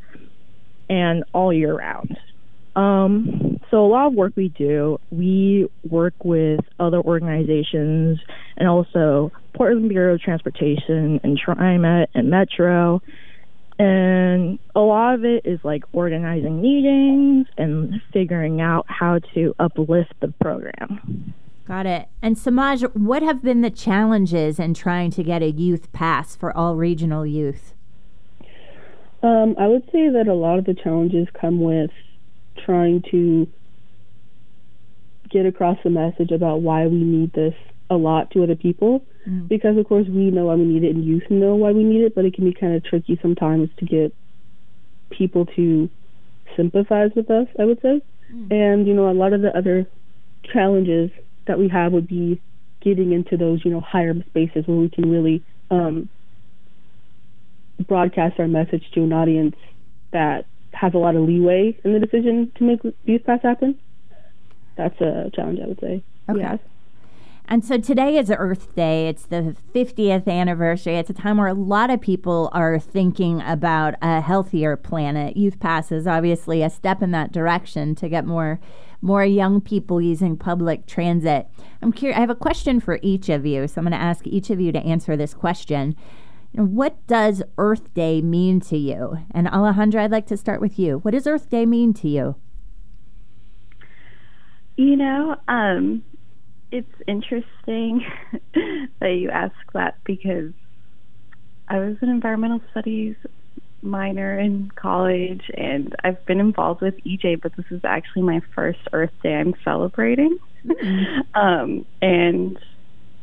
and 0.88 1.24
all 1.32 1.52
year 1.52 1.74
round. 1.74 2.16
Um, 2.76 3.60
so 3.70 3.84
a 3.84 3.88
lot 3.88 4.06
of 4.06 4.14
work 4.14 4.34
we 4.36 4.48
do, 4.48 4.98
we 5.10 5.68
work 5.88 6.14
with 6.24 6.60
other 6.78 7.00
organizations 7.00 8.20
and 8.56 8.68
also 8.68 9.32
Portland 9.54 9.88
Bureau 9.88 10.14
of 10.14 10.20
Transportation 10.20 11.20
and 11.22 11.38
TriMet 11.38 12.06
and 12.14 12.30
Metro. 12.30 13.02
And 13.78 14.58
a 14.74 14.80
lot 14.80 15.14
of 15.14 15.24
it 15.24 15.42
is 15.44 15.60
like 15.64 15.84
organizing 15.92 16.62
meetings 16.62 17.46
and 17.56 18.00
figuring 18.12 18.60
out 18.60 18.86
how 18.88 19.20
to 19.34 19.54
uplift 19.58 20.14
the 20.20 20.32
program. 20.40 21.34
Got 21.68 21.84
it. 21.84 22.08
And 22.22 22.34
Se'Maj, 22.34 22.96
what 22.96 23.22
have 23.22 23.42
been 23.42 23.60
the 23.60 23.68
challenges 23.68 24.58
in 24.58 24.72
trying 24.72 25.10
to 25.10 25.22
get 25.22 25.42
a 25.42 25.50
youth 25.50 25.92
pass 25.92 26.34
for 26.34 26.56
all 26.56 26.76
regional 26.76 27.26
youth? 27.26 27.74
Um, 29.22 29.54
I 29.58 29.66
would 29.66 29.84
say 29.92 30.08
that 30.08 30.28
a 30.28 30.34
lot 30.34 30.58
of 30.58 30.64
the 30.64 30.72
challenges 30.72 31.28
come 31.38 31.60
with 31.60 31.90
trying 32.64 33.02
to 33.10 33.46
get 35.28 35.44
across 35.44 35.76
the 35.84 35.90
message 35.90 36.30
about 36.30 36.62
why 36.62 36.86
we 36.86 37.02
need 37.02 37.34
this 37.34 37.54
a 37.90 37.96
lot 37.96 38.30
to 38.30 38.42
other 38.42 38.56
people. 38.56 39.04
Mm-hmm. 39.28 39.48
Because, 39.48 39.76
of 39.76 39.86
course, 39.86 40.06
we 40.08 40.30
know 40.30 40.46
why 40.46 40.54
we 40.54 40.64
need 40.64 40.84
it 40.84 40.94
and 40.94 41.04
youth 41.04 41.24
know 41.28 41.54
why 41.54 41.72
we 41.72 41.84
need 41.84 42.00
it, 42.00 42.14
but 42.14 42.24
it 42.24 42.32
can 42.32 42.44
be 42.44 42.54
kind 42.54 42.76
of 42.76 42.84
tricky 42.84 43.18
sometimes 43.20 43.68
to 43.78 43.84
get 43.84 44.14
people 45.10 45.44
to 45.44 45.90
sympathize 46.56 47.10
with 47.14 47.30
us, 47.30 47.46
I 47.58 47.66
would 47.66 47.82
say. 47.82 48.00
Mm-hmm. 48.32 48.52
And, 48.54 48.86
you 48.86 48.94
know, 48.94 49.10
a 49.10 49.12
lot 49.12 49.34
of 49.34 49.42
the 49.42 49.54
other 49.54 49.86
challenges 50.50 51.10
that 51.48 51.58
we 51.58 51.68
have 51.68 51.92
would 51.92 52.06
be 52.06 52.40
getting 52.80 53.12
into 53.12 53.36
those, 53.36 53.64
you 53.64 53.70
know, 53.70 53.80
higher 53.80 54.14
spaces 54.28 54.66
where 54.66 54.78
we 54.78 54.88
can 54.88 55.10
really 55.10 55.42
um, 55.70 56.08
broadcast 57.86 58.38
our 58.38 58.48
message 58.48 58.84
to 58.94 59.02
an 59.02 59.12
audience 59.12 59.56
that 60.12 60.46
has 60.72 60.94
a 60.94 60.98
lot 60.98 61.16
of 61.16 61.22
leeway 61.22 61.76
in 61.84 61.92
the 61.92 61.98
decision 61.98 62.52
to 62.56 62.64
make 62.64 62.80
youth 63.04 63.24
pass 63.24 63.42
happen. 63.42 63.78
That's 64.76 65.00
a 65.00 65.30
challenge, 65.34 65.58
I 65.62 65.66
would 65.66 65.80
say. 65.80 66.02
Okay. 66.28 66.40
Yeah. 66.40 66.56
And 67.50 67.64
so 67.64 67.78
today 67.78 68.18
is 68.18 68.30
Earth 68.30 68.74
Day. 68.74 69.08
It's 69.08 69.24
the 69.24 69.56
50th 69.74 70.28
anniversary. 70.28 70.96
It's 70.96 71.08
a 71.08 71.14
time 71.14 71.38
where 71.38 71.46
a 71.46 71.54
lot 71.54 71.88
of 71.88 71.98
people 71.98 72.50
are 72.52 72.78
thinking 72.78 73.40
about 73.40 73.94
a 74.02 74.20
healthier 74.20 74.76
planet. 74.76 75.34
Youth 75.34 75.58
Pass 75.58 75.90
is 75.90 76.06
obviously 76.06 76.62
a 76.62 76.68
step 76.68 77.02
in 77.02 77.10
that 77.12 77.32
direction 77.32 77.94
to 77.96 78.08
get 78.10 78.26
more 78.26 78.60
more 79.00 79.24
young 79.24 79.60
people 79.60 80.00
using 80.00 80.36
public 80.36 80.86
transit. 80.86 81.48
I'm 81.82 81.92
curious. 81.92 82.16
I 82.16 82.20
have 82.20 82.30
a 82.30 82.34
question 82.34 82.80
for 82.80 82.98
each 83.02 83.28
of 83.28 83.46
you, 83.46 83.66
so 83.68 83.78
I'm 83.78 83.84
going 83.84 83.92
to 83.92 83.98
ask 83.98 84.26
each 84.26 84.50
of 84.50 84.60
you 84.60 84.72
to 84.72 84.80
answer 84.80 85.16
this 85.16 85.34
question. 85.34 85.94
What 86.52 87.06
does 87.06 87.42
Earth 87.58 87.92
Day 87.94 88.20
mean 88.20 88.60
to 88.62 88.76
you? 88.76 89.18
And 89.30 89.46
Alejandra, 89.46 90.00
I'd 90.00 90.10
like 90.10 90.26
to 90.28 90.36
start 90.36 90.60
with 90.60 90.78
you. 90.78 90.98
What 90.98 91.12
does 91.12 91.26
Earth 91.26 91.48
Day 91.50 91.66
mean 91.66 91.94
to 91.94 92.08
you? 92.08 92.36
You 94.76 94.96
know, 94.96 95.36
um, 95.46 96.02
it's 96.70 96.92
interesting 97.06 98.04
that 99.00 99.10
you 99.10 99.30
ask 99.30 99.54
that 99.74 99.98
because 100.04 100.52
I 101.68 101.78
was 101.78 101.96
an 102.00 102.08
environmental 102.08 102.60
studies 102.70 103.16
minor 103.82 104.38
in 104.38 104.70
college 104.74 105.50
and 105.54 105.94
I've 106.04 106.24
been 106.26 106.40
involved 106.40 106.80
with 106.80 106.96
EJ, 107.04 107.40
but 107.40 107.56
this 107.56 107.66
is 107.70 107.80
actually 107.84 108.22
my 108.22 108.40
first 108.54 108.80
Earth 108.92 109.12
Day 109.22 109.34
I'm 109.34 109.54
celebrating. 109.64 110.38
Mm-hmm. 110.64 111.20
Um, 111.38 111.86
and 112.02 112.58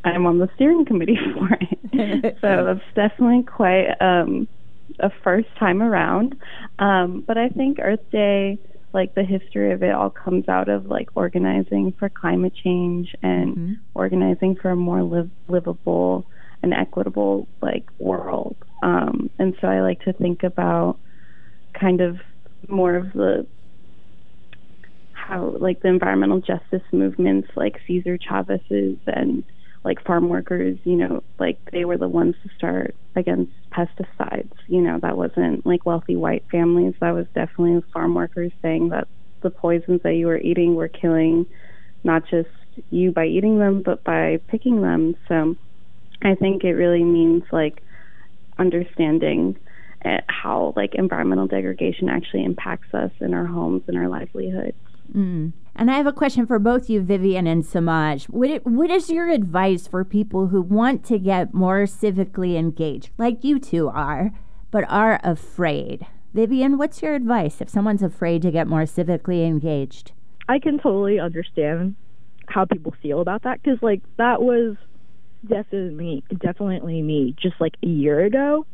I'm 0.05 0.25
on 0.25 0.38
the 0.38 0.50
steering 0.55 0.85
committee 0.85 1.17
for 1.33 1.57
it. 1.59 2.38
so 2.41 2.71
it's 2.71 2.95
definitely 2.95 3.43
quite 3.43 3.89
um, 4.00 4.47
a 5.00 5.09
first 5.24 5.50
time 5.57 5.81
around. 5.81 6.38
Um, 6.79 7.24
but 7.27 7.38
I 7.38 7.50
think 7.50 7.79
Earth 7.81 8.09
Day, 8.12 8.59
like 8.93 9.15
the 9.15 9.24
history 9.24 9.74
of 9.74 9.83
it, 9.83 9.91
all 9.91 10.09
comes 10.09 10.47
out 10.47 10.69
of 10.69 10.85
like 10.85 11.09
organizing 11.15 11.91
for 12.00 12.07
climate 12.07 12.53
change 12.63 13.15
and 13.21 13.55
mm-hmm. 13.55 13.74
organizing 13.93 14.55
for 14.55 14.69
a 14.69 14.75
more 14.75 15.03
live, 15.03 15.29
livable 15.50 16.25
and 16.65 16.74
equitable 16.74 17.48
like 17.62 17.86
world. 18.00 18.57
Um, 18.84 19.29
and 19.39 19.55
so 19.62 19.67
I 19.67 19.81
like 19.81 20.01
to 20.01 20.13
think 20.13 20.43
about 20.43 21.00
kind 21.79 22.01
of 22.01 22.17
more 22.67 22.95
of 22.95 23.13
the 23.13 23.48
how 25.13 25.55
like 25.60 25.81
the 25.81 25.88
environmental 25.88 26.41
justice 26.41 26.86
movements 26.91 27.48
like 27.55 27.79
Cesar 27.88 28.17
Chavez's 28.17 28.98
and 29.07 29.43
like 29.84 30.03
farm 30.03 30.29
workers, 30.29 30.77
you 30.84 30.95
know, 30.95 31.24
like 31.39 31.60
they 31.72 31.86
were 31.86 31.98
the 31.98 32.10
ones 32.10 32.36
to 32.41 32.50
start 32.57 32.95
against 33.15 33.51
pesticides. 33.74 34.51
You 34.67 34.81
know, 34.81 35.00
that 35.01 35.17
wasn't 35.17 35.65
like 35.65 35.86
wealthy 35.86 36.15
white 36.15 36.45
families. 36.51 36.95
That 37.00 37.13
was 37.13 37.27
definitely 37.36 37.81
farm 37.93 38.15
workers 38.15 38.51
saying 38.63 38.89
that 38.89 39.07
the 39.43 39.51
poisons 39.51 40.01
that 40.03 40.15
you 40.15 40.25
were 40.25 40.39
eating 40.39 40.74
were 40.75 40.89
killing 40.89 41.45
not 42.03 42.24
just 42.29 42.50
you 42.89 43.12
by 43.12 43.25
eating 43.25 43.60
them, 43.60 43.81
but 43.84 44.03
by 44.03 44.39
picking 44.48 44.81
them. 44.81 45.15
So 45.27 45.55
I 46.25 46.36
think 46.36 46.63
it 46.63 46.74
really 46.74 47.03
means 47.03 47.44
like 47.51 47.84
understanding 48.58 49.58
eh, 50.03 50.22
how 50.27 50.74
like 50.75 50.96
environmental 50.96 51.48
degradation 51.48 52.10
actually 52.10 52.44
impacts 52.44 52.94
us 52.94 53.12
in 53.20 53.34
our 53.34 53.46
homes 53.46 53.84
and 53.88 53.98
our 53.98 54.08
livelihoods. 54.08 54.77
Mm. 55.13 55.53
And 55.75 55.91
I 55.91 55.98
have 55.98 56.08
a 56.08 56.13
question 56.13 56.48
for 56.48 56.58
both 56.58 56.89
you, 56.89 57.01
Vivian 57.01 57.48
and 57.48 57.63
Se'Maj. 57.63 58.25
What, 58.29 58.65
what 58.65 58.89
is 58.89 59.10
your 59.10 59.29
advice 59.29 59.88
for 59.88 60.05
people 60.05 60.48
who 60.48 60.62
want 60.62 61.03
to 61.05 61.20
get 61.20 61.53
more 61.53 61.84
civically 61.84 62.58
engaged, 62.58 63.10
like 63.17 63.44
you 63.44 63.60
two 63.60 63.89
are, 63.89 64.32
but 64.72 64.86
are 64.89 65.20
afraid? 65.24 66.08
Vivian, 66.34 66.77
what's 66.77 67.01
your 67.01 67.13
advice 67.13 67.62
if 67.62 67.70
someone's 67.70 68.03
afraid 68.03 68.41
to 68.41 68.51
get 68.51 68.67
more 68.67 68.84
civically 68.84 69.46
engaged? 69.46 70.12
I 70.48 70.60
can 70.60 70.79
totally 70.79 71.20
understand 71.20 71.96
how 72.48 72.65
people 72.65 72.94
feel 73.01 73.22
about 73.22 73.44
that 73.44 73.62
because, 73.62 73.82
like, 73.82 74.01
that 74.17 74.41
was 74.41 74.75
definitely 75.48 76.24
definitely 76.38 77.02
me 77.02 77.36
just 77.42 77.56
like 77.60 77.74
a 77.84 77.88
year 77.88 78.24
ago. 78.24 78.66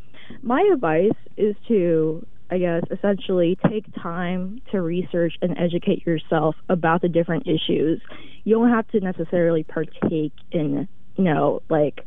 My 0.41 0.67
advice 0.73 1.17
is 1.37 1.55
to 1.67 2.25
I 2.51 2.57
guess, 2.57 2.83
essentially 2.91 3.57
take 3.69 3.85
time 4.03 4.61
to 4.71 4.81
research 4.81 5.35
and 5.41 5.57
educate 5.57 6.05
yourself 6.05 6.55
about 6.67 7.01
the 7.01 7.07
different 7.07 7.47
issues. 7.47 8.01
You 8.43 8.55
don't 8.55 8.69
have 8.69 8.85
to 8.89 8.99
necessarily 8.99 9.63
partake 9.63 10.33
in, 10.51 10.89
you 11.15 11.23
know, 11.23 11.61
like 11.69 12.05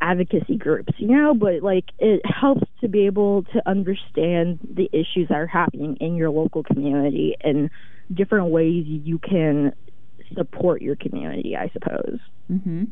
advocacy 0.00 0.56
groups, 0.56 0.92
you 0.98 1.16
know, 1.16 1.32
but 1.32 1.62
like 1.62 1.84
it 2.00 2.22
helps 2.24 2.68
to 2.80 2.88
be 2.88 3.06
able 3.06 3.44
to 3.52 3.62
understand 3.66 4.58
the 4.68 4.90
issues 4.92 5.28
that 5.28 5.36
are 5.36 5.46
happening 5.46 5.96
in 6.00 6.16
your 6.16 6.30
local 6.30 6.64
community 6.64 7.36
and 7.40 7.70
different 8.12 8.46
ways 8.46 8.84
you 8.84 9.20
can 9.20 9.72
support 10.36 10.82
your 10.82 10.96
community, 10.96 11.56
I 11.56 11.68
suppose. 11.72 12.18
Mm-hmm. 12.50 12.84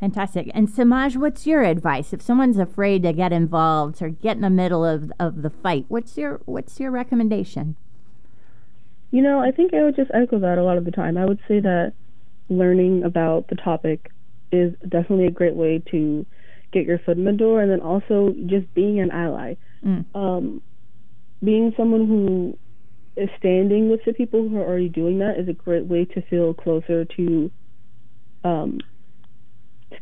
Fantastic. 0.00 0.50
And 0.54 0.68
Se'Maj, 0.68 1.16
what's 1.16 1.46
your 1.46 1.64
advice 1.64 2.12
if 2.12 2.22
someone's 2.22 2.58
afraid 2.58 3.02
to 3.02 3.12
get 3.12 3.32
involved 3.32 4.00
or 4.00 4.10
get 4.10 4.36
in 4.36 4.42
the 4.42 4.50
middle 4.50 4.84
of, 4.84 5.12
of 5.18 5.42
the 5.42 5.50
fight? 5.50 5.86
What's 5.88 6.16
your 6.16 6.40
what's 6.44 6.78
your 6.78 6.90
recommendation? 6.90 7.76
You 9.10 9.22
know, 9.22 9.40
I 9.40 9.50
think 9.50 9.74
I 9.74 9.82
would 9.82 9.96
just 9.96 10.10
echo 10.14 10.38
that 10.38 10.58
a 10.58 10.62
lot 10.62 10.78
of 10.78 10.84
the 10.84 10.90
time. 10.92 11.16
I 11.16 11.24
would 11.24 11.40
say 11.48 11.60
that 11.60 11.94
learning 12.48 13.02
about 13.02 13.48
the 13.48 13.56
topic 13.56 14.12
is 14.52 14.74
definitely 14.82 15.26
a 15.26 15.30
great 15.30 15.54
way 15.54 15.82
to 15.90 16.24
get 16.72 16.84
your 16.84 16.98
foot 16.98 17.16
in 17.16 17.24
the 17.24 17.32
door, 17.32 17.60
and 17.60 17.70
then 17.70 17.80
also 17.80 18.34
just 18.46 18.72
being 18.74 19.00
an 19.00 19.10
ally. 19.10 19.54
Mm. 19.84 20.04
Um, 20.14 20.62
being 21.42 21.72
someone 21.76 22.06
who 22.06 22.58
is 23.16 23.30
standing 23.38 23.90
with 23.90 24.00
the 24.04 24.12
people 24.12 24.48
who 24.48 24.58
are 24.58 24.66
already 24.66 24.88
doing 24.88 25.18
that 25.18 25.38
is 25.38 25.48
a 25.48 25.52
great 25.52 25.86
way 25.86 26.04
to 26.04 26.22
feel 26.22 26.54
closer 26.54 27.04
to 27.04 27.50
um, 28.44 28.78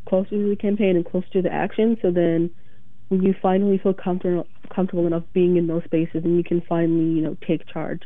closer 0.09 0.31
to 0.31 0.49
the 0.49 0.57
campaign 0.57 0.97
and 0.97 1.05
closer 1.05 1.29
to 1.35 1.43
the 1.43 1.53
action. 1.53 1.97
So 2.03 2.11
then, 2.11 2.51
when 3.09 3.23
you 3.23 3.35
finally 3.41 3.79
feel 3.79 3.95
comfortable 3.95 4.47
comfortable 4.75 5.07
enough 5.07 5.23
being 5.33 5.57
in 5.57 5.67
those 5.67 5.85
spaces, 5.85 6.25
and 6.25 6.37
you 6.37 6.45
can 6.45 6.61
finally 6.69 7.05
you 7.05 7.23
know 7.23 7.37
take 7.47 7.67
charge. 7.67 8.03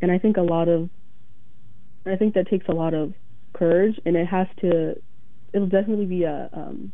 And 0.00 0.10
I 0.10 0.18
think 0.18 0.36
a 0.36 0.42
lot 0.42 0.68
of 0.68 0.90
I 2.06 2.16
think 2.16 2.34
that 2.34 2.48
takes 2.48 2.66
a 2.68 2.72
lot 2.72 2.94
of 2.94 3.14
courage, 3.52 4.00
and 4.04 4.16
it 4.16 4.26
has 4.26 4.46
to. 4.60 5.00
It'll 5.52 5.68
definitely 5.68 6.06
be 6.06 6.24
a 6.24 6.48
um, 6.52 6.92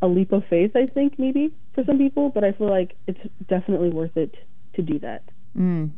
a 0.00 0.06
leap 0.06 0.32
of 0.32 0.44
faith. 0.48 0.76
I 0.76 0.86
think 0.86 1.18
maybe 1.18 1.52
for 1.74 1.84
some 1.84 1.98
people, 1.98 2.28
but 2.28 2.44
I 2.44 2.52
feel 2.52 2.68
like 2.68 2.96
it's 3.06 3.20
definitely 3.48 3.90
worth 3.90 4.16
it 4.16 4.34
to 4.74 4.82
do 4.82 4.98
that. 5.00 5.22
Mm. 5.56 5.92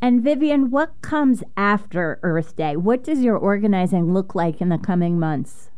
And 0.00 0.22
Vivian, 0.22 0.70
what 0.70 1.00
comes 1.00 1.44
after 1.56 2.18
Earth 2.22 2.56
Day? 2.56 2.76
What 2.76 3.04
does 3.04 3.22
your 3.22 3.36
organizing 3.36 4.12
look 4.12 4.34
like 4.34 4.60
in 4.60 4.68
the 4.68 4.78
coming 4.78 5.18
months? 5.18 5.70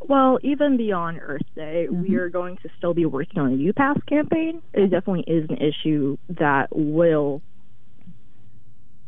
Well, 0.00 0.38
even 0.42 0.76
beyond 0.76 1.20
Earth 1.20 1.42
Day, 1.54 1.86
mm-hmm. 1.90 2.02
we 2.02 2.16
are 2.16 2.28
going 2.28 2.56
to 2.58 2.68
still 2.78 2.94
be 2.94 3.04
working 3.04 3.40
on 3.40 3.52
a 3.52 3.56
UPass 3.56 4.04
campaign. 4.06 4.62
It 4.72 4.90
definitely 4.90 5.24
is 5.26 5.48
an 5.50 5.58
issue 5.58 6.16
that 6.30 6.68
will 6.70 7.42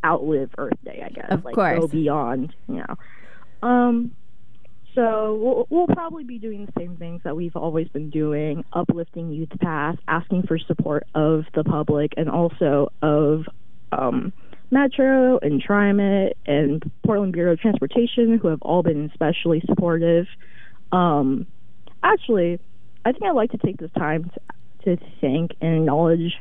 outlive 0.05 0.51
Earth 0.59 0.79
Day, 0.85 1.03
I 1.05 1.11
guess. 1.11 1.27
Of 1.31 1.45
like, 1.45 1.55
course. 1.55 1.81
Go 1.81 1.89
beyond, 1.89 2.55
you 2.69 2.77
know. 2.77 2.97
Um, 3.63 4.13
so 4.95 5.39
we'll, 5.41 5.67
we'll 5.71 5.95
probably 5.95 6.25
be 6.25 6.39
doing 6.39 6.67
the 6.67 6.73
same 6.79 6.97
things 6.97 7.21
that 7.25 7.37
we've 7.37 7.57
always 7.57 7.89
been 7.89 8.11
doing, 8.11 8.65
uplifting 8.73 9.31
Youth 9.31 9.51
Pass, 9.61 9.97
asking 10.09 10.45
for 10.45 10.59
support 10.59 11.07
of 11.15 11.45
the 11.55 11.63
public 11.63 12.15
and 12.17 12.29
also 12.29 12.91
of 13.03 13.45
um, 13.93 14.33
Metro 14.71 15.39
and 15.39 15.63
TriMet 15.63 16.33
and 16.47 16.91
Portland 17.05 17.33
Bureau 17.33 17.53
of 17.53 17.61
Transportation, 17.61 18.39
who 18.39 18.49
have 18.49 18.63
all 18.63 18.83
been 18.83 19.11
especially 19.11 19.63
supportive. 19.67 20.27
Um, 20.93 21.47
actually, 22.03 22.59
I 23.05 23.13
think 23.13 23.25
I'd 23.25 23.33
like 23.33 23.53
to 23.53 23.59
take 23.59 23.79
this 23.79 23.91
time 23.93 24.31
to, 24.85 24.97
to 24.97 25.05
thank 25.21 25.53
and 25.61 25.77
acknowledge 25.77 26.35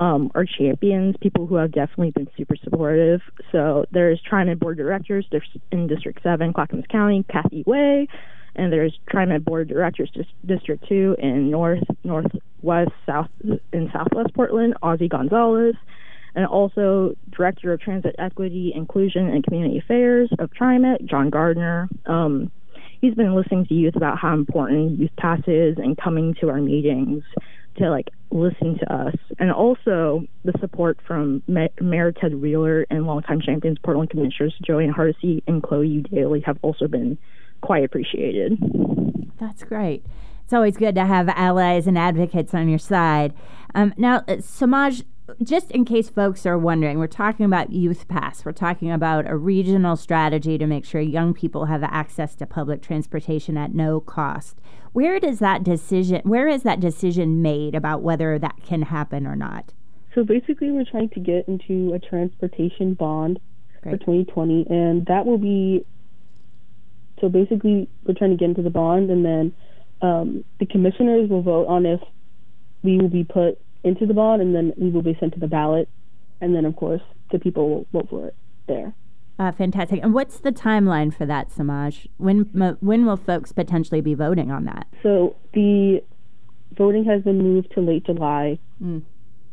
um, 0.00 0.32
our 0.34 0.44
champions, 0.44 1.16
people 1.20 1.46
who 1.46 1.54
have 1.56 1.70
definitely 1.70 2.10
been 2.10 2.28
super 2.36 2.56
supportive. 2.56 3.20
So 3.52 3.86
there's 3.92 4.20
TriMet 4.28 4.58
Board 4.58 4.78
Directors 4.78 5.26
in 5.70 5.86
District 5.86 6.20
7, 6.22 6.52
Clackamas 6.52 6.86
County, 6.90 7.24
Kathy 7.30 7.62
Wai, 7.66 8.08
and 8.56 8.72
there's 8.72 8.98
TriMet 9.12 9.44
Board 9.44 9.68
Directors 9.68 10.10
District 10.44 10.84
2 10.88 11.16
in 11.18 11.50
North, 11.50 11.84
Northwest, 12.04 12.90
South, 13.06 13.28
in 13.72 13.90
Southwest 13.92 14.34
Portland, 14.34 14.74
Ozzie 14.82 15.08
Gonzalez, 15.08 15.74
and 16.34 16.46
also 16.46 17.14
Director 17.30 17.72
of 17.72 17.80
Transit 17.80 18.16
Equity, 18.18 18.72
Inclusion, 18.74 19.28
and 19.28 19.44
Community 19.44 19.78
Affairs 19.78 20.30
of 20.38 20.50
TriMet, 20.50 21.04
John 21.04 21.30
Gardner. 21.30 21.88
Um, 22.06 22.50
he's 23.02 23.14
been 23.14 23.34
listening 23.34 23.66
to 23.66 23.74
youth 23.74 23.96
about 23.96 24.18
how 24.18 24.32
important 24.32 24.98
youth 24.98 25.10
pass 25.18 25.40
is 25.46 25.76
and 25.76 25.98
coming 25.98 26.34
to 26.40 26.48
our 26.48 26.62
meetings 26.62 27.22
to 27.76 27.90
like 27.90 28.08
listen 28.30 28.78
to 28.78 28.94
us, 28.94 29.16
and 29.38 29.50
also 29.52 30.24
the 30.44 30.52
support 30.60 30.98
from 31.06 31.42
Mayor 31.46 32.12
Ted 32.12 32.34
Wheeler 32.34 32.86
and 32.88 33.06
longtime 33.06 33.42
champions 33.42 33.78
Portland 33.82 34.08
Commissioners 34.08 34.54
Jo 34.66 34.78
Ann 34.78 34.90
Hardesty 34.90 35.42
and 35.46 35.62
Chloe 35.62 36.02
Eudaly 36.02 36.42
have 36.44 36.58
also 36.62 36.86
been 36.86 37.18
quite 37.60 37.84
appreciated. 37.84 38.58
That's 39.38 39.64
great. 39.64 40.04
It's 40.44 40.52
always 40.52 40.76
good 40.76 40.94
to 40.94 41.06
have 41.06 41.28
allies 41.30 41.86
and 41.86 41.98
advocates 41.98 42.54
on 42.54 42.68
your 42.68 42.78
side. 42.78 43.32
Um, 43.74 43.94
now, 43.96 44.16
uh, 44.28 44.36
Se'Maj, 44.36 45.02
just 45.42 45.70
in 45.70 45.84
case 45.84 46.08
folks 46.08 46.44
are 46.46 46.58
wondering, 46.58 46.98
we're 46.98 47.06
talking 47.06 47.46
about 47.46 47.72
Youth 47.72 48.08
Pass. 48.08 48.44
We're 48.44 48.52
talking 48.52 48.90
about 48.90 49.28
a 49.30 49.36
regional 49.36 49.96
strategy 49.96 50.58
to 50.58 50.66
make 50.66 50.84
sure 50.84 51.00
young 51.00 51.34
people 51.34 51.66
have 51.66 51.82
access 51.82 52.34
to 52.36 52.46
public 52.46 52.82
transportation 52.82 53.56
at 53.56 53.74
no 53.74 54.00
cost. 54.00 54.58
Where 54.92 55.18
does 55.18 55.38
that 55.38 55.62
decision 55.64 56.20
where 56.24 56.48
is 56.48 56.64
that 56.64 56.80
decision 56.80 57.40
made 57.40 57.74
about 57.74 58.02
whether 58.02 58.38
that 58.38 58.62
can 58.64 58.82
happen 58.82 59.26
or 59.26 59.36
not? 59.36 59.72
So 60.14 60.24
basically 60.24 60.70
we're 60.70 60.84
trying 60.84 61.08
to 61.10 61.20
get 61.20 61.48
into 61.48 61.94
a 61.94 61.98
transportation 61.98 62.94
bond 62.94 63.40
Great. 63.82 63.92
for 63.92 63.98
2020 63.98 64.66
and 64.68 65.06
that 65.06 65.24
will 65.24 65.38
be 65.38 65.86
so 67.20 67.28
basically 67.28 67.88
we're 68.04 68.14
trying 68.14 68.32
to 68.32 68.36
get 68.36 68.50
into 68.50 68.62
the 68.62 68.70
bond 68.70 69.10
and 69.10 69.24
then 69.24 69.54
um, 70.02 70.44
the 70.58 70.66
commissioners 70.66 71.30
will 71.30 71.42
vote 71.42 71.66
on 71.68 71.86
if 71.86 72.00
we 72.82 72.98
will 72.98 73.08
be 73.08 73.24
put 73.24 73.58
into 73.84 74.06
the 74.06 74.14
bond 74.14 74.42
and 74.42 74.54
then 74.54 74.72
we 74.76 74.90
will 74.90 75.02
be 75.02 75.16
sent 75.18 75.34
to 75.34 75.40
the 75.40 75.48
ballot 75.48 75.88
and 76.40 76.54
then 76.54 76.64
of 76.64 76.76
course 76.76 77.02
the 77.30 77.38
people 77.38 77.68
will 77.68 77.86
vote 77.92 78.08
for 78.10 78.26
it 78.26 78.34
there. 78.66 78.94
Uh, 79.38 79.50
fantastic. 79.50 80.00
And 80.02 80.12
what's 80.14 80.38
the 80.38 80.52
timeline 80.52 81.12
for 81.12 81.26
that, 81.26 81.48
Se'Maj? 81.50 82.06
When 82.18 82.42
when 82.80 83.06
will 83.06 83.16
folks 83.16 83.50
potentially 83.50 84.00
be 84.00 84.14
voting 84.14 84.50
on 84.50 84.66
that? 84.66 84.86
So 85.02 85.36
the 85.54 86.02
voting 86.76 87.04
has 87.06 87.22
been 87.22 87.38
moved 87.38 87.72
to 87.72 87.80
late 87.80 88.04
July 88.04 88.58
mm. 88.82 89.02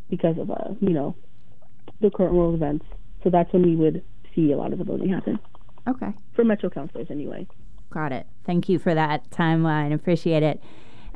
because 0.10 0.38
of 0.38 0.52
uh, 0.52 0.76
you 0.82 0.90
know 0.90 1.16
the 2.02 2.10
current 2.10 2.34
world 2.34 2.56
events. 2.56 2.86
So 3.24 3.30
that's 3.30 3.52
when 3.54 3.64
we 3.64 3.76
would 3.76 4.04
see 4.36 4.52
a 4.52 4.58
lot 4.58 4.74
of 4.74 4.80
the 4.80 4.86
voting 4.86 5.10
happen. 5.10 5.40
Okay. 5.88 6.14
For 6.34 6.44
Metro 6.44 6.70
councilors, 6.70 7.08
anyway. 7.10 7.48
Got 7.90 8.12
it. 8.12 8.28
Thank 8.46 8.70
you 8.70 8.80
for 8.80 8.94
that 8.94 9.30
timeline. 9.32 9.94
Appreciate 9.94 10.44
it. 10.44 10.62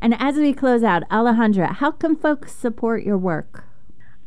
And 0.04 0.14
as 0.20 0.36
we 0.36 0.52
close 0.52 0.84
out, 0.84 1.08
Alejandra, 1.10 1.76
how 1.76 1.92
can 1.92 2.18
folks 2.18 2.52
support 2.52 3.04
your 3.04 3.18
work? 3.18 3.64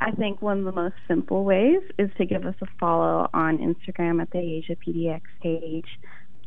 I 0.00 0.10
think 0.10 0.40
one 0.40 0.60
of 0.60 0.64
the 0.64 0.72
most 0.72 0.94
simple 1.06 1.44
ways 1.44 1.82
is 1.98 2.08
to 2.16 2.24
give 2.24 2.46
us 2.46 2.54
a 2.62 2.66
follow 2.80 3.28
on 3.34 3.58
Instagram 3.58 4.22
at 4.22 4.30
the 4.30 4.38
YEJA 4.38 4.78
PDX 4.78 5.20
page 5.42 5.84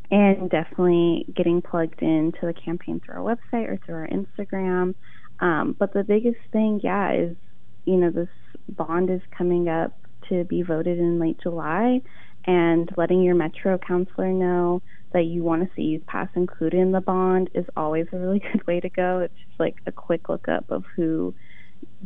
and 0.09 0.49
definitely 0.49 1.27
getting 1.35 1.61
plugged 1.61 2.01
into 2.01 2.39
the 2.41 2.53
campaign 2.53 3.01
through 3.05 3.23
our 3.23 3.35
website 3.35 3.69
or 3.69 3.79
through 3.85 3.95
our 3.97 4.07
Instagram. 4.07 4.95
Um, 5.39 5.75
but 5.77 5.93
the 5.93 6.03
biggest 6.03 6.39
thing, 6.51 6.81
yeah, 6.83 7.13
is 7.13 7.37
you 7.85 7.97
know, 7.97 8.09
this 8.09 8.29
bond 8.67 9.11
is 9.11 9.21
coming 9.37 9.69
up 9.69 9.95
to 10.29 10.43
be 10.45 10.63
voted 10.63 10.97
in 10.97 11.19
late 11.19 11.37
July 11.39 12.01
and 12.45 12.89
letting 12.97 13.21
your 13.21 13.35
Metro 13.35 13.77
counselor 13.77 14.33
know 14.33 14.81
that 15.11 15.23
you 15.23 15.43
want 15.43 15.63
to 15.63 15.69
see 15.75 15.83
Youth 15.83 16.05
Pass 16.05 16.29
included 16.35 16.79
in 16.79 16.91
the 16.91 17.01
bond 17.01 17.49
is 17.53 17.65
always 17.75 18.07
a 18.11 18.17
really 18.17 18.39
good 18.51 18.65
way 18.67 18.79
to 18.79 18.89
go. 18.89 19.19
It's 19.19 19.33
just 19.47 19.59
like 19.59 19.75
a 19.85 19.91
quick 19.91 20.29
lookup 20.29 20.69
of 20.69 20.83
who 20.95 21.33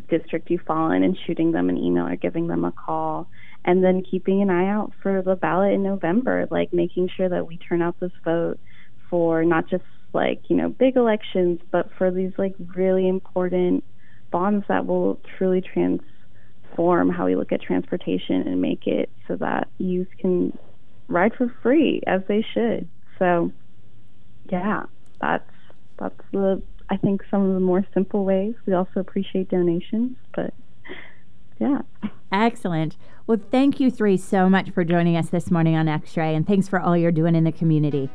district 0.10 0.50
you 0.50 0.60
fall 0.66 0.92
in 0.92 1.04
and 1.04 1.18
shooting 1.26 1.52
them 1.52 1.70
an 1.70 1.78
email 1.78 2.08
or 2.08 2.16
giving 2.16 2.48
them 2.48 2.64
a 2.64 2.72
call 2.72 3.28
and 3.66 3.84
then 3.84 4.04
keeping 4.10 4.42
an 4.42 4.50
eye 4.50 4.70
out 4.70 4.92
for 5.02 5.22
the 5.22 5.36
ballot 5.36 5.74
in 5.74 5.84
November 5.84 6.48
like 6.52 6.72
making 6.74 7.10
sure 7.16 7.30
that 7.30 7.48
we 7.48 7.58
turn 7.58 7.82
out 7.82 8.00
this 8.00 8.12
vote 8.24 8.60
for 9.10 9.44
not 9.44 9.68
just 9.68 9.84
like 10.14 10.42
you 10.48 10.56
know 10.56 10.70
big 10.70 10.96
elections 10.96 11.60
but 11.72 11.90
for 11.98 12.12
these 12.12 12.32
like 12.38 12.54
really 12.76 13.08
important 13.08 13.84
bonds 14.32 14.66
that 14.68 14.86
will 14.86 15.20
truly 15.38 15.62
transform 15.62 17.10
how 17.10 17.26
we 17.26 17.36
look 17.36 17.52
at 17.52 17.62
transportation 17.62 18.48
and 18.48 18.62
make 18.62 18.86
it 18.86 19.10
so 19.28 19.36
that 19.36 19.68
youth 19.78 20.10
can 20.20 20.56
ride 21.08 21.34
for 21.36 21.54
free 21.62 22.02
as 22.08 22.22
they 22.28 22.46
should 22.54 22.88
so 23.20 23.52
yeah 24.52 24.84
that's 25.20 25.50
that's 25.98 26.22
the 26.32 26.62
I 26.90 26.98
think 26.98 27.24
some 27.32 27.48
of 27.48 27.54
the 27.54 27.60
more 27.60 27.86
simple 27.94 28.26
ways. 28.26 28.56
We 28.66 28.74
also 28.74 29.00
appreciate 29.00 29.50
donations, 29.50 30.16
but 30.36 30.54
yeah. 31.60 31.82
Excellent. 32.32 32.98
Well, 33.26 33.40
thank 33.52 33.80
you 33.80 33.90
three 33.90 34.18
so 34.18 34.50
much 34.50 34.72
for 34.72 34.84
joining 34.84 35.16
us 35.16 35.30
this 35.30 35.50
morning 35.50 35.76
on 35.76 35.88
X 35.88 36.16
Ray, 36.18 36.36
and 36.36 36.46
thanks 36.46 36.68
for 36.68 36.80
all 36.80 36.98
you're 36.98 37.12
doing 37.12 37.36
in 37.36 37.46
the 37.46 37.52
community. 37.52 38.10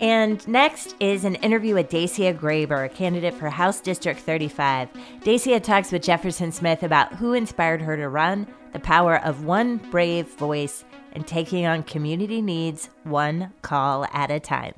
And 0.00 0.46
next 0.48 0.96
is 0.98 1.24
an 1.24 1.36
interview 1.36 1.74
with 1.74 1.90
Dacia 1.90 2.34
Grayber, 2.34 2.86
a 2.86 2.88
candidate 2.88 3.34
for 3.34 3.50
House 3.50 3.80
District 3.80 4.18
35. 4.18 4.88
Dacia 5.22 5.60
talks 5.60 5.92
with 5.92 6.02
Jefferson 6.02 6.52
Smith 6.52 6.82
about 6.82 7.14
who 7.14 7.34
inspired 7.34 7.82
her 7.82 7.96
to 7.96 8.08
run, 8.08 8.46
the 8.72 8.80
power 8.80 9.16
of 9.24 9.44
one 9.44 9.78
brave 9.90 10.26
voice, 10.34 10.84
and 11.12 11.26
taking 11.26 11.66
on 11.66 11.82
community 11.82 12.40
needs 12.40 12.88
one 13.04 13.52
call 13.62 14.04
at 14.12 14.30
a 14.30 14.40
time. 14.40 14.74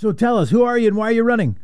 So 0.00 0.12
tell 0.12 0.38
us, 0.38 0.48
who 0.48 0.62
are 0.62 0.78
you 0.78 0.88
and 0.88 0.96
why 0.96 1.08
are 1.08 1.12
you 1.12 1.22
running? 1.22 1.58